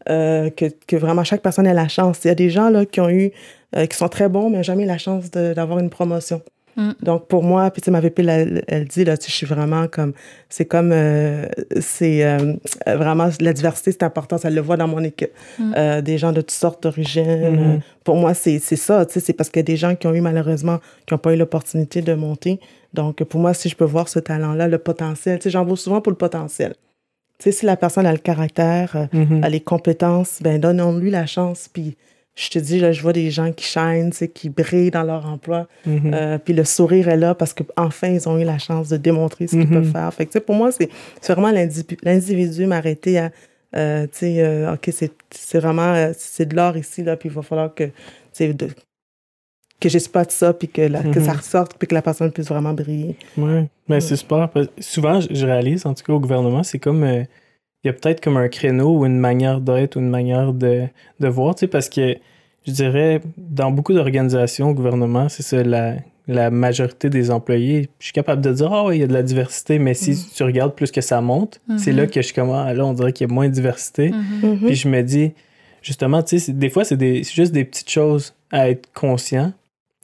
[0.07, 0.51] Que,
[0.87, 2.21] que vraiment chaque personne ait la chance.
[2.25, 3.33] Il y a des gens là, qui ont eu,
[3.75, 6.41] qui sont très bons, mais n'ont jamais eu la chance d'avoir une promotion.
[6.77, 6.91] Mm.
[7.03, 9.35] Donc, pour moi, puis tu sais, ma VP, elle, elle dit, là, tu sais, je
[9.37, 10.13] suis vraiment comme,
[10.49, 11.47] c'est comme, euh,
[11.81, 12.55] c'est euh,
[12.87, 15.31] vraiment, la diversité, c'est important, ça le voit dans mon équipe.
[15.59, 15.75] Mm.
[15.77, 17.51] Euh, des gens de toutes sortes d'origines.
[17.51, 17.59] Mhm.
[17.59, 19.95] Euh, Pour moi, c'est c'est ça, tu sais, c'est parce qu'il y a des gens
[19.95, 22.61] qui ont eu, malheureusement, qui n'ont pas eu l'opportunité de monter.
[22.95, 25.77] Donc, pour moi, si je peux voir ce talent-là, le potentiel, tu sais, j'en vois
[25.77, 26.75] souvent pour le potentiel.
[27.39, 29.43] Tu sais, si la personne a le caractère, Mhm.
[29.45, 31.69] a les compétences, ben donnons-lui la chance.
[31.73, 31.97] Puis,
[32.37, 33.67] je te dis, là, je vois des gens qui
[34.13, 35.67] sais, qui brillent dans leur emploi.
[35.85, 36.13] Mhm.
[36.15, 39.47] Euh, puis le sourire est là parce qu'enfin, ils ont eu la chance de démontrer
[39.47, 39.71] ce qu'ils Mhm.
[39.83, 40.15] peuvent faire.
[40.15, 40.89] Fait que, tu sais, pour moi, c'est
[41.29, 41.51] vraiment
[42.03, 43.31] l'individu m'arrêter à,
[43.77, 47.29] euh, tu sais, euh, OK, c'est c'est vraiment, euh, c'est de l'or ici, là, puis
[47.29, 47.93] il va falloir que, tu
[48.33, 48.69] sais, de-
[49.81, 52.73] que j'exploite ça, puis que, la- que ça ressorte, puis que la personne puisse vraiment
[52.75, 53.17] briller.
[53.39, 54.49] Ouais, mais c'est super.
[54.79, 57.03] Souvent, je je réalise, en tout cas au gouvernement, c'est comme.
[57.85, 60.83] Il y a peut-être comme un créneau ou une manière d'être ou une manière de,
[61.21, 62.17] de voir, tu sais, parce que
[62.67, 65.95] je dirais, dans beaucoup d'organisations au gouvernement, c'est ça, la,
[66.29, 69.15] la majorité des employés, je suis capable de dire, ah ouais, il y a de
[69.15, 72.67] la diversité, mais si tu regardes plus que ça monte, c'est là que je commence,
[72.69, 74.11] ah, là, on dirait qu'il y a moins de diversité.
[74.11, 74.51] Mhm.
[74.51, 74.59] Mhm.
[74.67, 75.33] Puis je me dis,
[75.81, 79.55] justement, tu sais, des fois, c'est des- c'est juste des petites choses à être conscient,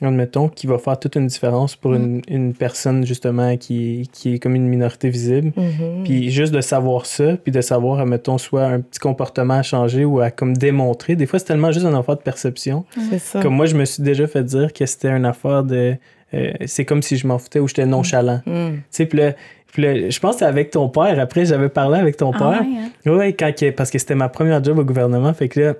[0.02, 4.38] admettons, qui va faire toute une différence pour une, une personne, justement, qui, qui est
[4.38, 5.52] comme une minorité visible.
[5.56, 6.04] Mhm.
[6.04, 10.04] Puis juste de savoir ça, puis de savoir, admettons, soit un petit comportement à changer
[10.04, 11.16] ou à comme démontrer.
[11.16, 12.85] Des fois, c'est tellement juste une affaire de perception.
[13.11, 13.40] c'est ça.
[13.40, 15.94] Comme moi, je me suis déjà fait dire que c'était une affaire de...
[16.35, 18.42] euh, c'est comme si je m'en foutais ou j'étais nonchalant.
[18.46, 18.74] Mhm.
[18.76, 19.32] Tu sais, puis là,
[19.76, 21.18] je pense que c'est avec ton père.
[21.20, 22.48] Après, j'avais parlé avec ton Ah père.
[22.61, 22.90] ouais, hein?
[23.06, 25.32] Oui, quand parce que c'était ma première job au gouvernement.
[25.35, 25.74] Fait que là,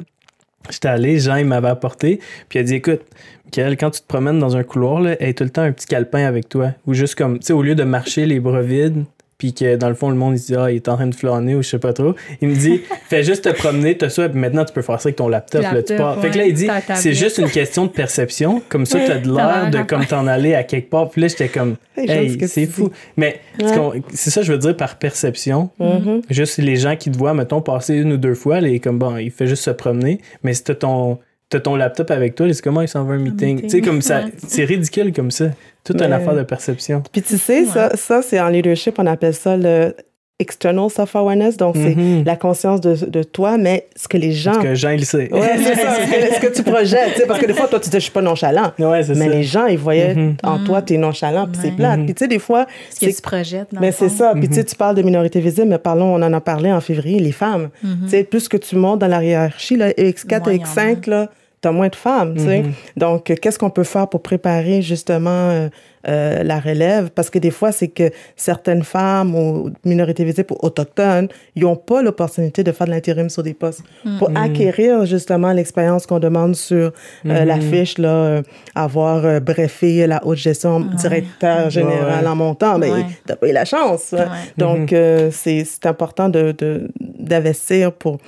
[0.71, 2.21] j'étais allé, Jean, il m'avait apporté.
[2.49, 3.03] Puis il a dit Écoute,
[3.47, 5.87] Michael, quand tu te promènes dans un couloir, là, aie tout le temps un petit
[5.87, 6.73] calepin avec toi.
[6.87, 9.05] Ou juste comme, tu sais, au lieu de marcher les bras vides,
[9.39, 11.07] puis que dans le fond, le monde, il se dit Ah, il est en train
[11.07, 12.15] de flâner ou je sais pas trop.
[12.41, 15.09] Il me dit Fais juste te promener, t'as ça, puis maintenant, tu peux faire ça
[15.09, 15.63] avec ton laptop.
[15.63, 16.21] là, tu pars.
[16.21, 16.69] Fait que là, il dit.
[16.95, 18.63] C'est juste une question de perception.
[18.69, 21.11] Comme ça, t'as de l'air de comme t'en aller à quelque part.
[21.11, 22.89] Puis là, j'étais comme Hey, c'est fou.
[22.89, 22.95] dis.
[23.17, 24.03] Mais Ouais.
[24.13, 25.71] c'est ça, je veux dire, par perception.
[25.79, 26.23] Mhm.
[26.31, 28.99] Juste les gens qui te voient, mettons, passer une ou deux fois, là, et comme
[28.99, 30.21] bon, il fait juste se promener.
[30.43, 33.17] Mais si t'as ton, t'as ton laptop avec toi, c'est comment il s'en va à
[33.17, 33.57] un meeting.
[33.57, 35.47] meeting, Tu sais, comme ça, c'est ridicule comme ça.
[35.85, 37.03] Toute une affaire de perception.
[37.13, 39.95] Puis tu sais, ça, ça c'est en leadership, on appelle ça le
[40.39, 42.25] external self-awareness, donc c'est Mhm.
[42.27, 44.53] la conscience de, de toi, mais ce que les gens...
[44.53, 45.33] Parce que Jean, il sait.
[45.33, 47.69] Ouais, c'est ça, ce que, ce que tu projettes, tu sais, parce que des fois,
[47.69, 48.73] toi, tu dis, je suis pas nonchalant.
[48.79, 49.31] Ouais, c'est Mais ça.
[49.35, 50.37] les gens, ils voyaient Mhm.
[50.43, 52.01] en toi, tu es nonchalant, puis c'est plate.
[52.01, 52.05] Mhm.
[52.05, 54.33] Puis tu sais, des fois, Ce que tu projettes dans mais c'est ça.
[54.35, 56.81] Puis tu sais, tu parles de minorité visible, mais parlons, on en a parlé en
[56.83, 57.71] février, les femmes.
[57.83, 60.65] Tu sais, plus que tu montes dans la hiérarchie, là, X4, Moins il y en
[60.67, 61.29] X5, là,
[61.63, 62.63] t'as moins de femmes, tu sais.
[62.97, 65.69] Donc, euh, qu'est-ce qu'on peut faire pour préparer justement euh,
[66.09, 67.11] euh, la relève?
[67.11, 71.77] Parce que des fois, c'est que certaines femmes ou minorités visibles ou autochtones, ils n'ont
[71.77, 73.83] pas l'opportunité de faire de l'intérim sur des postes.
[74.19, 76.93] Pour acquérir justement l'expérience qu'on demande sur
[77.27, 78.43] euh, la fiche, là, euh,
[78.75, 82.31] avoir euh, brefé la haute gestion, directeur général Ouais.
[82.31, 83.05] en montant, mais Ouais.
[83.27, 84.13] t'as pas eu la chance.
[84.13, 84.19] hein.
[84.19, 84.25] Ouais.
[84.59, 86.89] Donc, euh, c'est c'est important de- de-
[87.19, 88.19] d'investir pour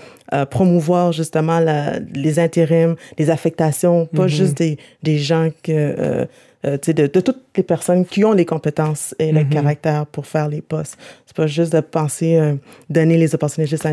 [0.50, 6.26] promouvoir justement la- les intérims, les affectations, pas juste des, des gens que,
[6.66, 10.48] euh, de, de toutes les personnes qui ont les compétences et le caractère pour faire
[10.48, 10.96] les postes.
[11.26, 12.54] C'est pas juste de penser euh,
[12.90, 13.90] donner les opportunités juste à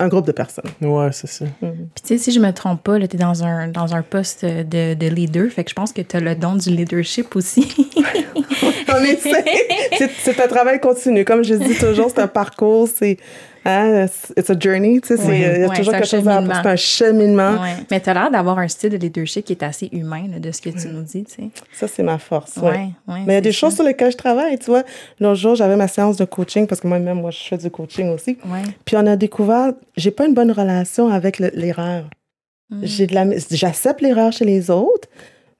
[0.00, 0.70] un, groupe de personnes.
[0.80, 1.44] Ouais, c'est ça.
[1.60, 1.70] Puis
[2.02, 4.94] tu sais, si je me trompe pas, tu es dans un, dans un poste de,
[4.94, 7.66] de leader, fait que je pense que tu as le don du leadership aussi.
[8.88, 9.44] On essaie.
[9.98, 11.24] C'est- C'est un travail continu.
[11.24, 13.16] Comme je dis toujours, c'est un parcours, c'est
[13.68, 15.00] hein, it's a journey.
[15.00, 16.54] Tu sais, il y a toujours quelque chose à cheminement.
[16.62, 17.56] C'est un cheminement.
[17.90, 20.50] Mais tu as l'air d'avoir un style de leadership qui est assez humain là, de
[20.50, 21.50] ce que tu nous dis, tu sais.
[21.72, 22.56] Ça, c'est ma force.
[22.56, 23.58] Ouais, Mais il y a des ça.
[23.58, 24.82] choses sur lesquelles je travaille, tu vois.
[25.20, 28.08] L'autre jour, j'avais ma séance de coaching parce que moi-même, moi, je fais du coaching
[28.10, 28.38] aussi.
[28.84, 32.04] Puis on a découvert, j'ai pas une bonne relation avec le- l'erreur.
[32.70, 32.80] Mm.
[32.82, 35.08] J'ai de la, j'accepte l'erreur chez les autres,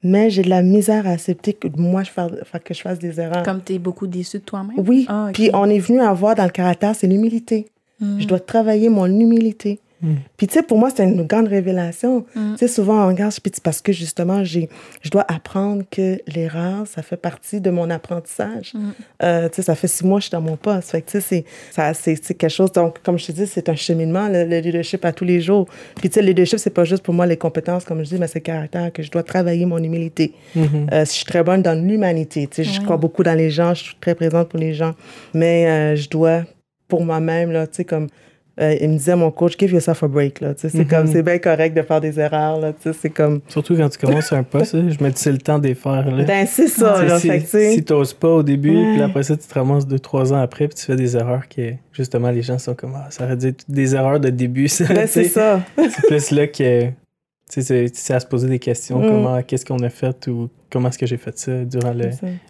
[0.03, 2.99] mais j'ai de la misère à accepter que moi, je fasse, fa- que je fasse
[2.99, 3.43] des erreurs.
[3.43, 4.77] Comme tu es beaucoup déçu de toi-même?
[4.77, 5.05] Oui.
[5.09, 5.29] Ah.
[5.33, 7.67] Puis on est venu à voir dans le caractère, c'est l'humilité.
[8.01, 9.79] Je dois travailler mon humilité.
[10.01, 10.13] Mm.
[10.37, 12.25] Puis tu sais, pour moi, c'est une grande révélation.
[12.35, 12.53] Mm.
[12.53, 14.69] Tu sais, souvent on regarde, puis c'est parce que justement, j'ai,
[15.01, 18.73] je dois apprendre que l'erreur, ça fait partie de mon apprentissage.
[18.73, 18.89] Mm.
[19.23, 20.91] Euh, tu sais, ça fait six mois que je suis dans mon poste.
[20.91, 22.71] Fait que tu sais, c'est, ça, c'est, c'est quelque chose.
[22.71, 25.67] Donc, comme je te dis, c'est un cheminement, le, le leadership à tous les jours.
[25.95, 28.17] Puis tu sais, le leadership, c'est pas juste pour moi les compétences, comme je dis,
[28.17, 30.33] mais c'est le caractère que je dois travailler mon humilité.
[30.55, 32.47] Euh, je suis très bonne dans l'humanité.
[32.47, 34.93] Tu sais, je crois beaucoup dans les gens, je suis très présente pour les gens.
[35.33, 36.43] Mais euh, je dois,
[36.89, 38.07] pour moi-même, là, tu sais, comme
[38.59, 40.41] euh, il me disait, mon coach, give yourself a break.
[40.41, 42.59] Là, tu sais, c'est comme, c'est bien correct de faire des erreurs.
[42.59, 45.31] Là, tu sais, c'est comme, Surtout quand tu commences un poste, je me dis c'est
[45.31, 46.11] le temps de les faire.
[46.11, 46.25] Là.
[46.25, 47.05] ben, c'est ça.
[47.05, 48.93] Là, si fait que, si t'oses pas au début, Ouais.
[48.95, 51.47] puis après ça, tu te ramasses deux, trois ans après, puis tu fais des erreurs
[51.47, 54.67] qui, justement, les gens sont comme, ah, ça aurait dû être des erreurs de début,
[54.67, 54.93] ça.
[54.93, 55.61] ben, c'est ça.
[55.77, 59.07] C'est plus là que, tu sais, c'est à se poser des questions, Mm.
[59.07, 61.93] comment, qu'est-ce qu'on a fait ou comment est-ce que j'ai fait ça durant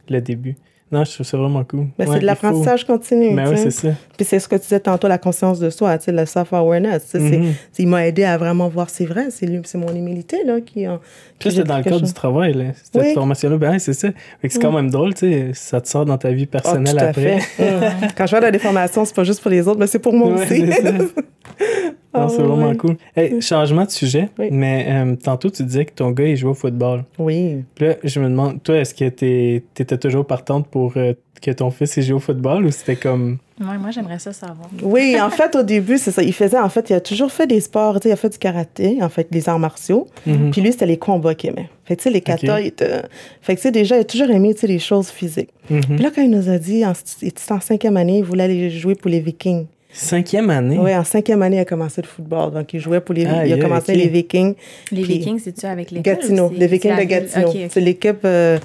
[0.10, 0.56] le début.
[0.92, 1.88] Non, je trouve ça vraiment cool.
[2.00, 3.36] Ben, Ouais, c'est de l'apprentissage continu.
[3.36, 3.90] Ben oui, c'est ça.
[4.18, 7.14] Puis c'est ce que tu disais tantôt, la conscience de soi, le self-awareness.
[7.14, 7.54] Mhm.
[7.78, 10.86] Il m'a aidé à vraiment voir, c'est vrai, c'est mon humilité là, qui.
[10.86, 12.08] Ça, c'est dans le cadre chose.
[12.10, 12.66] du travail, là.
[12.84, 13.14] Cette Oui.
[13.14, 14.10] formation-là, ben, ouais, c'est ça.
[14.42, 15.52] C'est quand même drôle, tu sais.
[15.54, 17.40] Ça te sort dans ta vie Ah, personnelle après.
[18.18, 20.14] Quand je vais dans des formations, c'est pas juste pour les autres, mais c'est pour
[20.14, 20.64] moi Ouais, aussi.
[22.14, 22.98] Ah, Non, c'est vraiment cool.
[23.16, 24.48] Hey, changement de sujet, Oui.
[24.52, 27.04] mais euh, tantôt tu disais que ton gars il joue au football.
[27.20, 27.64] Oui.
[27.76, 31.52] Puis là, je me demande, toi, est-ce que t'es- t'étais toujours partante pour euh, que
[31.52, 33.38] ton fils il joue au football ou c'était comme.
[33.62, 34.70] Ouais, moi, j'aimerais ça savoir.
[34.82, 36.24] Oui, en fait, au début, c'est ça.
[36.24, 38.00] Il faisait, en fait, il a toujours fait des sports.
[38.04, 40.08] Il a fait du karaté, en fait, des arts martiaux.
[40.26, 40.52] Mhm.
[40.52, 41.70] Puis lui, c'était les combats qu'il aimait.
[41.86, 43.02] Fait que, tu sais, les katas, il était...
[43.42, 45.50] Fait que, tu sais, déjà, il a toujours aimé, tu sais, les choses physiques.
[45.70, 45.82] Mhm.
[45.82, 48.46] Puis là, quand il nous a dit, en, il était en cinquième année, il voulait
[48.46, 49.66] aller jouer pour les Vikings.
[49.92, 50.78] Cinquième année.
[50.78, 52.52] Oui, en cinquième année, il a commencé le football.
[52.52, 53.26] Donc, il jouait pour les...
[53.26, 54.54] Ah, il a yeah, commencé les Vikings.
[54.92, 56.14] Les Vikings, c'est-tu avec l'école?
[56.14, 56.52] Gatineau.
[56.56, 57.04] Les Vikings de?
[57.04, 57.54] Gatineau.
[57.70, 58.60] C'est l'équipe euh,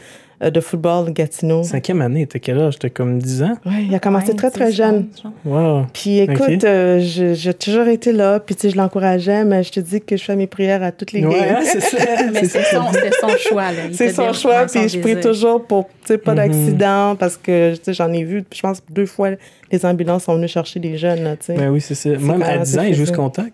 [0.51, 1.63] de football de Gatineau.
[1.63, 2.79] Cinquième année, t'as quel âge?
[2.79, 3.55] T'as comme 10 ans?
[3.67, 5.07] Oui, il a commencé Ouais, très, très jeune.
[5.45, 5.87] Wow.
[5.93, 9.81] Puis écoute, euh, j'ai toujours été là, puis tu sais, je l'encourageais, mais je te
[9.81, 11.63] dis que je fais mes prières à toutes les Ouais, games.
[11.65, 11.97] c'est ça.
[12.33, 13.83] Mais c'est son, choix, là.
[13.93, 16.37] C'est son choix, puis je prie toujours pour, tu sais, pas Mhm.
[16.37, 19.31] d'accident, parce que, tu sais, j'en ai vu, je pense, deux fois,
[19.71, 21.55] les ambulances sont venues chercher des jeunes, tu sais.
[21.55, 22.11] Ben oui, c'est ça.
[22.11, 23.17] Même à même 10 ans, assez il joue ce facile.
[23.17, 23.53] contact?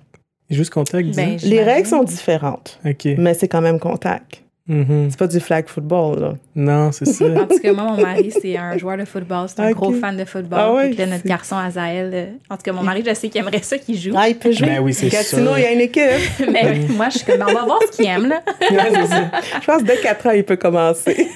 [0.48, 1.36] Il joue ce contact, 10 Ben.
[1.44, 3.08] Les règles sont différentes, OK.
[3.18, 4.42] mais c'est quand même contact.
[4.72, 5.08] Mhm.
[5.10, 6.34] C'est pas du flag football, là.
[6.54, 7.24] Non, c'est ça.
[7.24, 9.48] En tout cas, moi, mon mari, c'est un joueur de football.
[9.48, 10.58] C'est un gros fan de football.
[10.62, 12.10] Ah ouais, Puis là, notre garçon Azaël.
[12.14, 14.12] euh, En tout cas, mon mari, je sais qu'il aimerait ça qu'il joue.
[14.16, 14.68] Ah, il peut jouer.
[14.68, 15.58] Ben oui, c'est Gatineau, sûr.
[15.58, 16.02] il y a une équipe.
[16.52, 18.42] Mais moi, je suis comme, on va voir ce qu'il aime, là.
[18.70, 19.30] Ouais, ça.
[19.60, 21.26] je pense que dès 4 ans, il peut commencer.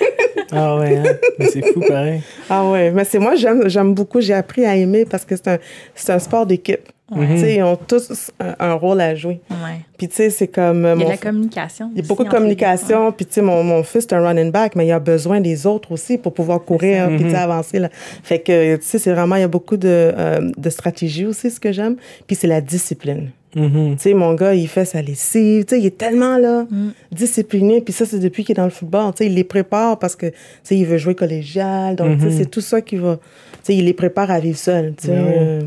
[0.53, 1.03] Ah ouais, hein?
[1.39, 2.21] Mais c'est fou pareil.
[2.49, 5.49] Ah ouais, mais c'est moi, j'aime, j'aime beaucoup, j'ai appris à aimer parce que c'est
[5.49, 5.59] un,
[5.97, 6.89] c'est un sport d'équipe.
[7.11, 7.37] Ouais.
[7.37, 9.41] Sais, ils ont tous un, un rôle à jouer.
[9.51, 9.81] Ouais.
[9.99, 10.81] Puis tu sais, c'est comme...
[10.97, 11.91] Il y a de la communication.
[11.95, 13.13] il y a beaucoup de communication.
[13.13, 15.67] Puis tu sais, mon, mon fils, c'est un running back, mais il a besoin des
[15.67, 17.79] autres aussi pour pouvoir courir, puis sais, avancer.
[17.79, 17.91] Là.
[17.93, 21.51] Fait que, tu sais, c'est vraiment, il y a beaucoup de, euh, de stratégie aussi,
[21.51, 21.97] ce que j'aime.
[22.27, 23.31] Puis c'est la discipline.
[23.55, 23.97] Mhm.
[23.97, 25.67] Tu sais, mon gars, il fait sa lessive.
[25.67, 26.67] Tu sais, il est tellement là,
[27.13, 27.83] discipliné.
[27.83, 29.13] Puis ça, c'est depuis qu'il est dans le football.
[29.13, 31.97] Tu sais, il les prépare parce que, tu sais, il veut jouer collégial.
[31.97, 33.17] Donc, tu sais, c'est tout ça qui va.
[33.17, 33.21] Tu
[33.65, 34.95] sais, il les prépare à vivre seul.
[34.97, 35.13] Tu sais.
[35.13, 35.37] Ouais.
[35.39, 35.61] euh,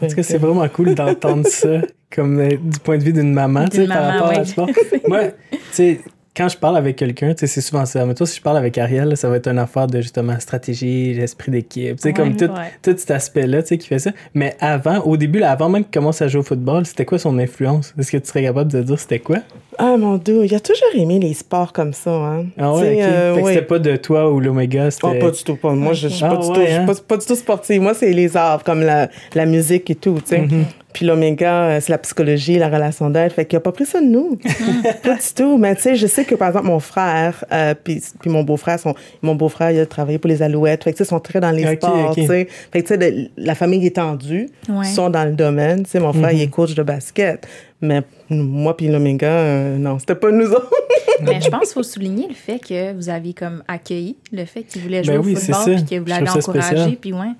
[0.00, 1.80] Tout cas, c'est vraiment cool d'entendre ça
[2.14, 4.68] comme euh, du point de vue d'une maman, tu sais, par rapport à sport.
[5.08, 6.00] Moi, tu sais,
[6.36, 8.04] quand je parle avec quelqu'un, tu sais, c'est souvent ça.
[8.04, 11.14] Mais toi, si je parle avec Ariel, ça va être une affaire de justement stratégie,
[11.14, 12.72] l'esprit d'équipe, tu sais, comme tout, ouais.
[12.82, 14.10] tout cet aspect-là, tu sais, qui fait ça.
[14.34, 17.18] Mais avant, au début, là, avant même qu'il commence à jouer au football, c'était quoi
[17.18, 17.94] son influence?
[17.98, 19.38] Est-ce que tu serais capable de dire c'était quoi?
[19.78, 22.10] Ah, mon Dieu, il a toujours aimé les sports comme ça.
[22.10, 22.46] Hein.
[22.58, 23.00] Ah ouais, sais, ok.
[23.00, 23.54] euh, fait que ouais.
[23.54, 25.06] c'était pas de toi ou l'Omega, c'était...
[25.06, 25.72] Oh, pas du tout, pas.
[25.72, 26.86] Moi, je, je suis Ah pas, du ouais, tout, je suis hein?
[26.86, 27.80] pas, pas du tout sportive.
[27.80, 30.40] Moi, c'est les arts, comme la, la musique et tout, tu sais.
[30.42, 30.64] Mm-hmm.
[30.96, 33.30] Puis l'oméga, euh, c'est la psychologie, la relation d'aide.
[33.30, 34.38] Fait qu'il a pas pris ça de nous.
[35.02, 35.58] pas du tout.
[35.58, 38.80] Mais tu sais, je sais que, par exemple, mon frère, euh, puis, puis mon beau-frère,
[38.80, 40.84] son, mon beau-frère, il a travaillé pour les Alouettes.
[40.84, 42.14] Fait que, tu sais, ils sont très dans les Ok, sports, ok.
[42.14, 42.48] tu sais.
[42.72, 44.86] Fait que, tu sais, la famille étendue Ouais.
[44.86, 45.82] sont dans le domaine.
[45.84, 47.46] Tu sais, mon frère, il est coach de basket.
[47.82, 50.72] Mais moi puis l'oméga, euh, non, c'était pas nous autres.
[51.22, 54.62] Mais je pense qu'il faut souligner le fait que vous aviez comme accueilli le fait
[54.62, 57.32] qu'il voulait jouer Ben oui, au football puis que vous l'avez encouragé puis ouais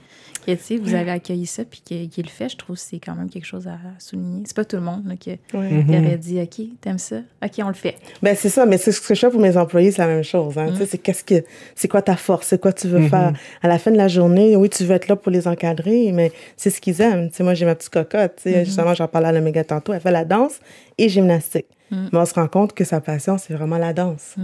[0.46, 2.98] que tu sais vous avez accueilli ça puis qu'il le fait je trouve que c'est
[2.98, 5.70] quand même quelque chose à souligner c'est pas tout le monde là, qui, Ouais.
[5.70, 5.86] Mhm.
[5.86, 7.16] qui aurait dit ok t'aimes ça?
[7.44, 9.56] Ok on le fait Ben c'est ça, mais c'est ce que je fais pour mes
[9.56, 10.56] employés, c'est la même chose.
[10.58, 10.68] Hein.
[10.72, 13.32] Tu sais, c'est qu'est-ce que, c'est quoi ta force, c'est quoi tu veux faire?
[13.62, 16.32] À la fin de la journée, oui, tu veux être là pour les encadrer, mais
[16.56, 17.28] c'est ce qu'ils aiment.
[17.30, 18.36] Tu sais, moi, j'ai ma petite cocotte.
[18.36, 19.92] Tu sais, justement, j'en parlais à l'Oméga tantôt.
[19.92, 20.60] Elle fait la danse
[20.98, 21.66] et gymnastique.
[21.90, 24.34] Mais on se rend compte que sa passion, c'est vraiment la danse.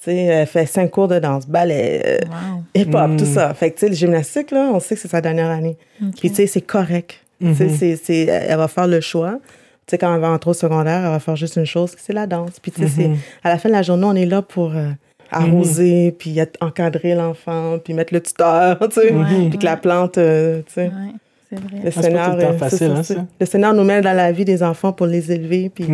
[0.00, 3.52] Tu sais, elle fait cinq cours de danse, ballet, euh, wow hip-hop, tout ça.
[3.54, 5.76] Fait que, tu sais, le gymnastique, là, on sait que c'est sa dernière année.
[6.18, 7.20] Puis, tu sais, c'est correct.
[7.40, 9.38] Tu sais, c'est, c'est, elle va faire le choix.
[9.86, 12.12] Tu sais, quand elle va entrer au secondaire, elle va faire juste une chose, c'est
[12.12, 12.60] la danse.
[12.60, 13.10] Puis, tu sais, c'est,
[13.42, 14.90] à la fin de la journée, on est là pour euh,
[15.30, 19.76] arroser, puis être- encadrer l'enfant, puis mettre le tuteur, tu sais, Ouais, puis que la
[19.76, 20.82] plante, euh, tu sais.
[20.86, 21.12] ouais
[21.50, 23.26] c'est vrai Le pas tout Seigneur, le temps facile, hein, c'est- ça?
[23.40, 25.86] Le Seigneur nous met dans la vie des enfants pour les élever, puis,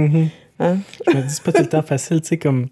[0.58, 0.76] hein?
[1.06, 2.66] Je me dis, c'est pas tout le temps facile, tu sais, comme.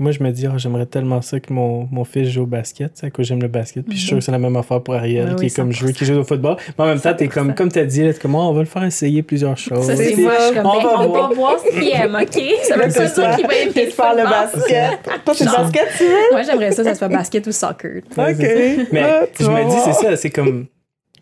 [0.00, 2.94] Moi, je me dis, Ah, j'aimerais tellement ça que mon, mon fils joue au basket,
[2.94, 3.84] tu sais, que j'aime le basket.
[3.84, 5.56] Puis je suis sûr que c'est la même affaire pour Ariel, Ouais, qui oui, est
[5.56, 5.72] comme 100%.
[5.72, 6.56] jouer, qui joue au football.
[6.78, 7.54] Mais en même temps, t'es comme, 100%.
[7.54, 9.86] comme t'as dit, comme, Ah, on va le faire essayer plusieurs choses.
[9.86, 11.28] ça c'est moi je suis comme On ben, va on voir.
[11.30, 12.42] va voir ce qu'il aime ok?
[12.62, 13.34] Ça veut pas dire ça.
[13.36, 15.24] qu'il va aimer le faire le basket.
[15.24, 16.10] Toi, c'est basket, tu veux?
[16.32, 18.16] moi j'aimerais ça ça soit basket ou soccer OK.
[18.92, 20.66] Mais tu je me dis, c'est ça, c'est comme.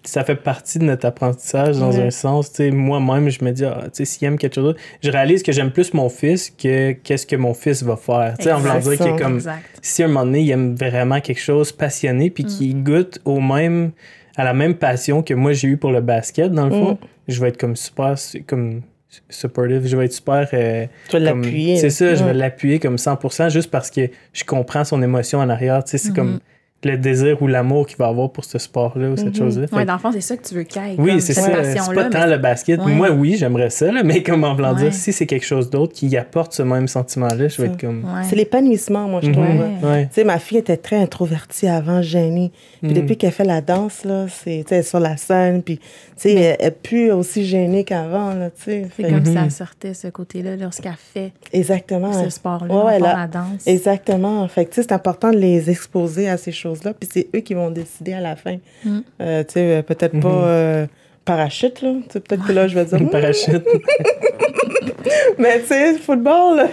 [0.09, 2.05] Ça fait partie de notre apprentissage dans Ouais.
[2.07, 2.51] un sens.
[2.53, 5.11] Tu sais, moi-même, je me dis, ah, tu sais, s'il aime quelque chose d'autre, je
[5.11, 8.35] réalise que j'aime plus mon fils que qu'est-ce que mon fils va faire.
[8.38, 9.23] Tu sais, en voulant dire qu'il est Exact.
[9.23, 9.35] comme.
[9.37, 13.19] exact si à un moment donné, il aime vraiment quelque chose passionné, puis qu'il goûte
[13.25, 13.90] au même,
[14.37, 16.99] à la même passion que moi j'ai eu pour le basket, dans le fond, Mm.
[17.29, 18.14] je vais être comme super,
[18.47, 18.83] comme
[19.31, 20.47] supportive, je vais être super.
[20.53, 21.77] euh, Tu vas l'appuyer.
[21.77, 25.49] C'est ça, je vais l'appuyer comme 100% juste parce que je comprends son émotion en
[25.49, 25.83] arrière.
[25.85, 26.40] Tu sais, c'est comme
[26.87, 29.66] le désir ou l'amour qu'il va avoir pour ce sport-là ou cette chose-là.
[29.66, 31.42] Fait ouais que- dans le fond c'est ça que tu veux qu'il oui, c'est ça.
[31.64, 32.81] C'est pas tant le basket.
[32.81, 32.92] Ouais.
[32.94, 34.83] Moi, oui, j'aimerais ça, là, mais comme en voulant Ouais.
[34.85, 38.05] dire, si c'est quelque chose d'autre qui apporte ce même sentiment-là, je vais être comme.
[38.29, 39.33] C'est l'épanouissement, moi, je Mhm.
[39.35, 39.46] trouve.
[39.46, 39.88] Ouais.
[39.90, 40.03] Ouais.
[40.07, 42.53] Tu sais, ma fille était très introvertie avant, gênée.
[42.83, 42.96] Puis Mhm.
[42.96, 45.85] depuis qu'elle fait la danse, là, c'est, sur la scène, puis, tu
[46.16, 48.87] sais, elle elle est plus aussi gênée qu'avant, là, tu sais.
[48.96, 49.35] c'est comme Mhm.
[49.35, 52.12] ça sortait ce côté-là lorsqu'elle fait Exactement.
[52.12, 53.66] ce sport-là, Ouais, la danse.
[53.66, 54.46] Exactement.
[54.49, 57.40] Fait que, tu sais, c'est important de les exposer à ces choses-là, puis c'est eux
[57.40, 58.56] qui vont décider à la fin.
[58.84, 58.98] Mm.
[59.20, 60.86] Euh, tu sais, euh, peut-être pas euh,
[61.24, 61.92] parachute, là.
[62.04, 63.64] Tu sais, peut-être que là, je vais dire, Une Hmm, parachute.
[65.38, 66.68] mais tu sais, football, là,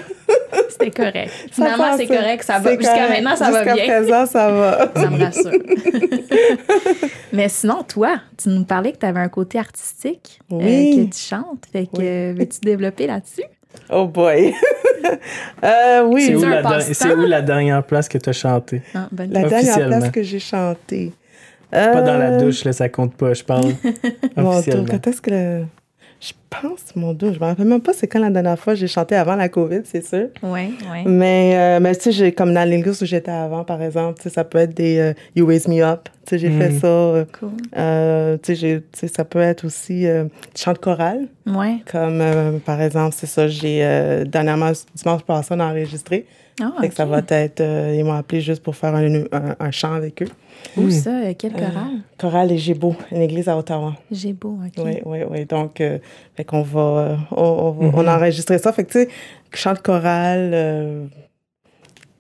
[0.69, 1.29] C'était correct.
[1.29, 1.97] ça Finalement, passe.
[1.97, 2.69] c'est correct, ça va.
[2.71, 3.09] C'est Jusqu'à correct.
[3.23, 3.85] maintenant, ça va Jusqu'à bien.
[3.85, 4.91] présent, ça va.
[4.95, 5.51] Ça me rassure.
[7.33, 11.07] Mais sinon, toi, tu nous parlais que tu avais un côté artistique, euh, Oui.
[11.09, 11.65] que tu chantes.
[11.71, 12.37] Fait que Oui.
[12.39, 13.43] veux-tu développer là-dessus?
[13.89, 14.53] Oh boy.
[15.63, 16.25] Euh, oui.
[16.25, 16.35] C'est
[17.13, 18.81] où, où la dernière place que tu as chanté?
[18.95, 21.13] Ah, La dernière place que j'ai chanté.
[21.71, 23.71] Pas dans la Euh, douche, là, ça compte pas, je parle
[24.37, 24.85] officiellement.
[24.89, 25.65] quand est-ce que le...
[26.25, 28.87] Je pense, mon Dieu, je me rappelle même pas c'est quand la dernière fois j'ai
[28.87, 30.27] chanté avant la COVID, c'est sûr.
[30.41, 30.99] Oui, oui.
[31.05, 34.23] Mais, euh, mais tu sais, j'ai- comme dans l'église où j'étais avant, par exemple, tu
[34.23, 36.07] sais, ça peut être des euh, You Raise Me Up.
[36.25, 36.57] Tu sais, j'ai Mm.
[36.61, 36.87] fait ça.
[36.87, 37.49] euh, Cool.
[37.75, 38.81] euh, tu sais,
[39.13, 41.27] ça peut être aussi euh, chant de chorale.
[41.45, 41.79] Ouais.
[41.91, 46.25] Comme, euh, par exemple, c'est ça, j'ai euh, dernièrement, dimanche passé, on a enregistré.
[46.61, 49.55] Ah, Fait que ça va être, euh, ils m'ont appelé juste pour faire un, un,
[49.59, 50.27] un chant avec eux.
[50.77, 51.09] Où ça?
[51.09, 51.73] Euh, Quel choral?
[52.17, 53.95] Chorale et Gébo, une église à Ottawa.
[54.39, 54.83] Beau, OK.
[54.83, 55.45] Oui, oui, oui.
[55.45, 55.97] Donc, euh,
[56.35, 58.71] fait qu'on va, euh, on, on, va- on a enregistré ça.
[58.71, 59.09] Fait que, tu sais,
[59.53, 61.05] chant de chorale, euh,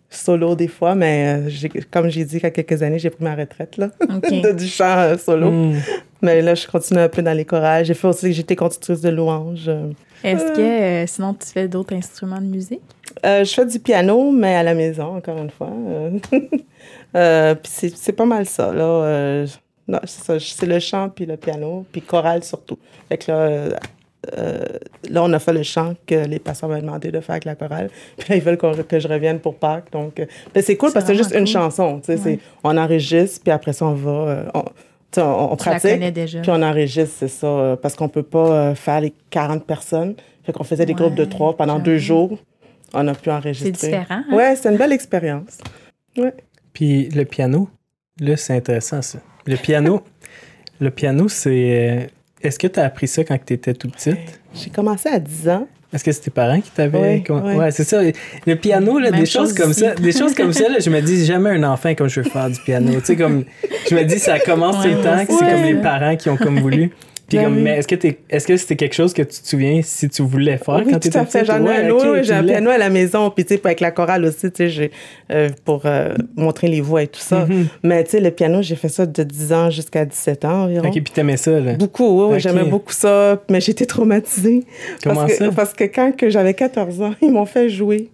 [0.09, 3.09] solo des fois, mais euh, j'ai- comme j'ai dit il y a quelques années, j'ai
[3.09, 5.49] pris ma retraite, là, de, du chant euh, solo.
[5.51, 5.75] Mm.
[6.21, 7.83] Mais là, je continue un peu dans les chorales.
[7.85, 9.65] J'ai fait aussi, j'étais conductrice de louanges.
[9.67, 9.91] Euh,
[10.23, 12.81] Est-ce que euh, sinon tu fais d'autres instruments de musique?
[13.25, 15.69] euh, je fais du piano, mais à la maison, encore une fois.
[15.71, 16.11] Euh,
[17.15, 18.83] euh, puis c'est, pas mal ça, là.
[18.83, 19.47] Euh,
[19.87, 22.77] non, c'est ça, c'est le chant puis le piano, puis chorale surtout.
[23.09, 23.69] Fait que là, euh,
[24.37, 24.63] euh,
[25.09, 27.55] là, on a fait le chant que les pasteurs m'avaient demandé de faire avec la
[27.55, 27.89] chorale.
[28.17, 29.91] Puis là, ils veulent que je revienne pour Pâques.
[29.91, 30.25] Donc, euh,
[30.61, 32.01] c'est cool parce que c'est juste une chanson.
[32.07, 32.39] Ouais.
[32.63, 34.11] On enregistre, puis après ça, on va.
[34.11, 34.63] euh, on,
[35.17, 36.41] on, on Tu la pratique.
[36.41, 37.47] Puis on enregistre, c'est ça.
[37.47, 40.15] euh, parce qu'on peut pas euh, faire les 40 personnes.
[40.43, 42.37] Fait qu'on faisait des groupes de Ouais, trois pendant deux jours.
[42.93, 43.73] On a pu enregistrer.
[43.75, 44.21] C'est différent.
[44.29, 44.35] hein?
[44.35, 45.57] Ouais, c'est une belle expérience.
[46.73, 47.69] Puis le piano,
[48.19, 49.19] là, c'est intéressant, ça.
[49.45, 50.01] Le piano,
[50.79, 51.49] le piano, c'est.
[52.03, 52.07] euh,
[52.41, 54.41] Est-ce que tu as appris ça quand tu étais tout petite?
[54.53, 55.67] J'ai commencé à 10 ans.
[55.93, 57.23] Est-ce que c'est tes parents qui t'avaient.
[57.29, 57.55] Oui.
[57.55, 58.01] Ouais, c'est ça.
[58.47, 59.93] Le piano, là, Même des choses chose comme ça.
[59.93, 62.49] Des choses comme ça, là, je me dis jamais un enfant comme je veux faire
[62.49, 62.91] du piano.
[62.99, 63.43] tu sais, comme.
[63.89, 66.29] Je me dis, ça commence tout Ouais, le temps, que c'est comme les parents qui
[66.29, 66.91] ont comme voulu.
[67.27, 67.61] Puis Ben comme, oui.
[67.63, 70.21] mais est-ce que, t'es- est-ce que c'était quelque chose que tu te souviens si tu
[70.23, 71.45] voulais faire oui, quand tu étais petite?
[71.45, 73.29] J'en ai un, piano à la maison.
[73.29, 74.91] Puis, tu sais, avec la chorale aussi, tu sais,
[75.31, 77.45] euh, pour euh, montrer les voix et tout ça.
[77.45, 77.67] Mhm.
[77.83, 80.87] Mais, tu sais, le piano, j'ai fait ça de 10 ans jusqu'à 17 ans environ.
[80.87, 81.73] Ok, puis t'aimais ça, là.
[81.75, 84.65] Beaucoup, oui, j'aimais beaucoup ça, mais j'étais traumatisée.
[85.03, 85.51] Comment parce que, ça?
[85.51, 88.09] Parce que quand que j'avais 14 ans, ils m'ont fait jouer.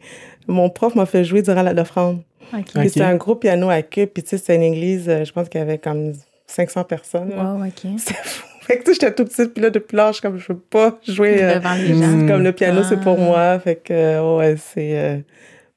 [0.47, 2.21] Mon prof m'a fait jouer durant la- l'offrande.
[2.53, 2.59] OK.
[2.59, 2.65] Ok.
[2.79, 5.31] Puis c'était un gros piano à queue, puis tu sais, c'était une église, euh, je
[5.31, 6.13] pense qu'il y avait comme
[6.47, 7.29] 500 personnes.
[7.37, 7.91] Wow, OK.
[7.97, 8.45] C'était fou.
[8.69, 10.59] Fait que tu sais, j'étais tout petite, puis là, depuis là, je comme, je veux
[10.59, 11.43] pas jouer.
[11.43, 12.07] euh, Devant les gens.
[12.07, 12.27] Mm.
[12.27, 13.23] comme le piano, c'est pour Ah.
[13.23, 13.59] moi.
[13.59, 14.97] Fait que, euh, ouais, c'est.
[14.99, 15.17] euh,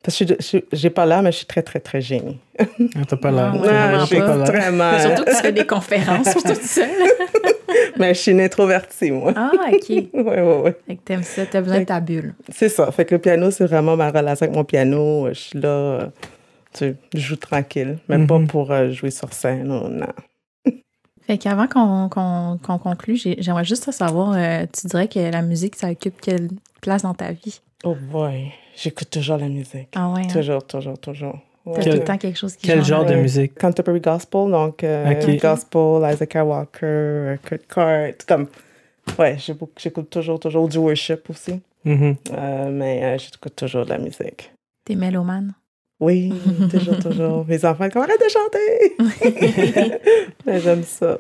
[0.02, 0.24] parce que
[0.72, 2.38] j'ai pas l'air, mais je suis très, très, très gênée.
[2.58, 2.64] Ah,
[3.08, 3.56] T'as pas l'air.
[3.56, 4.40] Vraiment j'ai pas l'air.
[4.50, 4.98] extrêmement.
[4.98, 6.88] Surtout que tu fais des conférences puis toute seule.
[7.98, 9.32] mais je suis une introvertie, moi.
[9.36, 9.88] Ah, OK.
[10.12, 10.76] Ouais, ouais, ouais.
[10.86, 12.34] Fait que t'aimes ça, t'as besoin de ta bulle.
[12.52, 12.90] C'est ça.
[12.90, 15.28] Fait que le piano, c'est vraiment ma relation avec mon piano.
[15.28, 16.10] Je suis là,
[16.74, 17.98] tu je joue tranquille.
[18.08, 18.48] Même pas Mhm.
[18.48, 19.64] pour euh, jouer sur scène.
[19.64, 20.06] Non, non.
[21.32, 25.40] Fait qu'avant qu'on qu'on qu'on conclue, j'ai- j'aimerais juste savoir, euh, tu dirais que la
[25.40, 26.50] musique, ça occupe quelle
[26.82, 27.58] place dans ta vie?
[27.84, 29.88] Oh boy, j'écoute toujours la musique.
[29.96, 30.28] Ah ouais, hein?
[30.30, 31.38] Toujours, toujours, toujours.
[31.64, 31.76] Ouais.
[31.76, 33.58] T'as tout le temps quelque chose qui Quel genre de musique?
[33.58, 38.48] Contemporary gospel, donc euh, gospel, Isaac Walker, Kurt Cart, comme
[39.18, 42.16] ouais, j'écoute toujours toujours du worship aussi, Mhm.
[42.32, 44.52] Euh, mais euh, j'écoute toujours de la musique.
[44.84, 45.54] T'es mélomane?
[46.02, 46.32] Oui,
[46.68, 47.44] toujours toujours.
[47.46, 50.00] Mes enfants comme arrête de chanter.
[50.46, 51.16] Mais j'aime ça.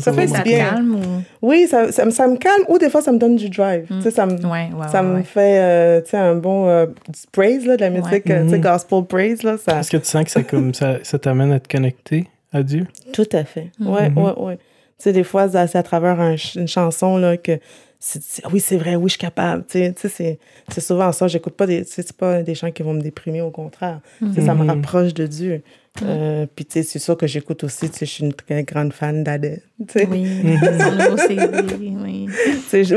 [0.00, 0.70] Ça fait Ça te bien.
[0.70, 1.22] calme ou...
[1.48, 3.84] Oui, ça, ça, me- ça me calme ou des fois ça me donne du drive.
[3.90, 3.96] Mm.
[3.98, 5.22] Tu sais, ça me Ouais, ouais, ça ouais, me ouais.
[5.22, 8.32] fait euh, tu sais un bon euh, du praise là, de la musique, Ouais.
[8.32, 8.62] euh, tu sais Mhm.
[8.62, 9.80] gospel praise là, ça.
[9.80, 12.86] Est-ce que tu sens que ça, comme, ça, ça t'amène à te connecter à Dieu?
[13.12, 13.70] Tout à fait.
[13.80, 14.18] Ouais, Mhm.
[14.18, 14.56] ouais, ouais.
[14.56, 14.62] Tu
[15.04, 17.58] sais, des fois, c'est à travers un une chanson, là, que
[18.52, 19.64] oui, c'est vrai, oui, je suis capable.
[19.68, 21.26] Tu sais, c'est souvent ça.
[21.28, 24.00] J'écoute pas des, c'est pas des chants qui vont me déprimer, au contraire.
[24.34, 24.70] Sais, Ça me Mhm.
[24.70, 25.62] rapproche de Dieu.
[26.02, 28.62] Euh, puis, tu sais, c'est sûr que j'écoute aussi, tu sais, je suis une très
[28.64, 29.62] grande fan d'Adèle.
[29.78, 29.86] Oui,
[30.44, 30.58] mais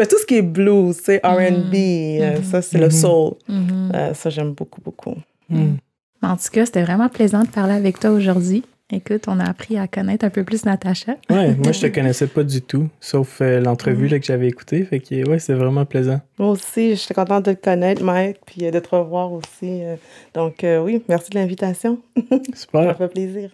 [0.06, 1.74] tout ce qui est blues, tu sais, R&B,
[2.22, 2.44] euh, Mhm.
[2.44, 2.92] ça, c'est le Mhm.
[2.92, 3.34] soul.
[3.48, 3.92] Mhm.
[3.96, 5.16] Euh, ça, j'aime beaucoup, beaucoup.
[5.50, 5.78] Mhm.
[6.22, 8.64] En tout cas, c'était vraiment plaisant de parler avec toi aujourd'hui.
[8.92, 11.16] Écoute, on a appris à connaître un peu plus Natacha.
[11.30, 14.84] Ouais, moi, je te connaissais pas du tout, sauf euh, l'entrevue là, que j'avais écoutée.
[14.84, 16.22] Fait que, ouais, c'est vraiment plaisant.
[16.40, 19.84] Moi aussi, j'étais contente de te connaître, Mike, puis euh, de te revoir aussi.
[19.84, 19.96] euh.
[20.34, 22.00] donc, euh, oui, merci de l'invitation.
[22.30, 22.98] Ça Super.
[22.98, 23.52] fait plaisir.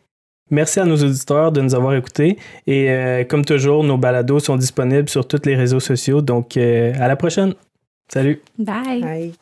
[0.52, 2.38] Merci à nos auditeurs de nous avoir écoutés.
[2.68, 6.22] Et euh, comme toujours, nos balados sont disponibles sur tous les réseaux sociaux.
[6.22, 7.56] Donc, euh, à la prochaine.
[8.08, 8.40] Salut.
[8.60, 9.02] Bye!
[9.02, 9.34] Bye.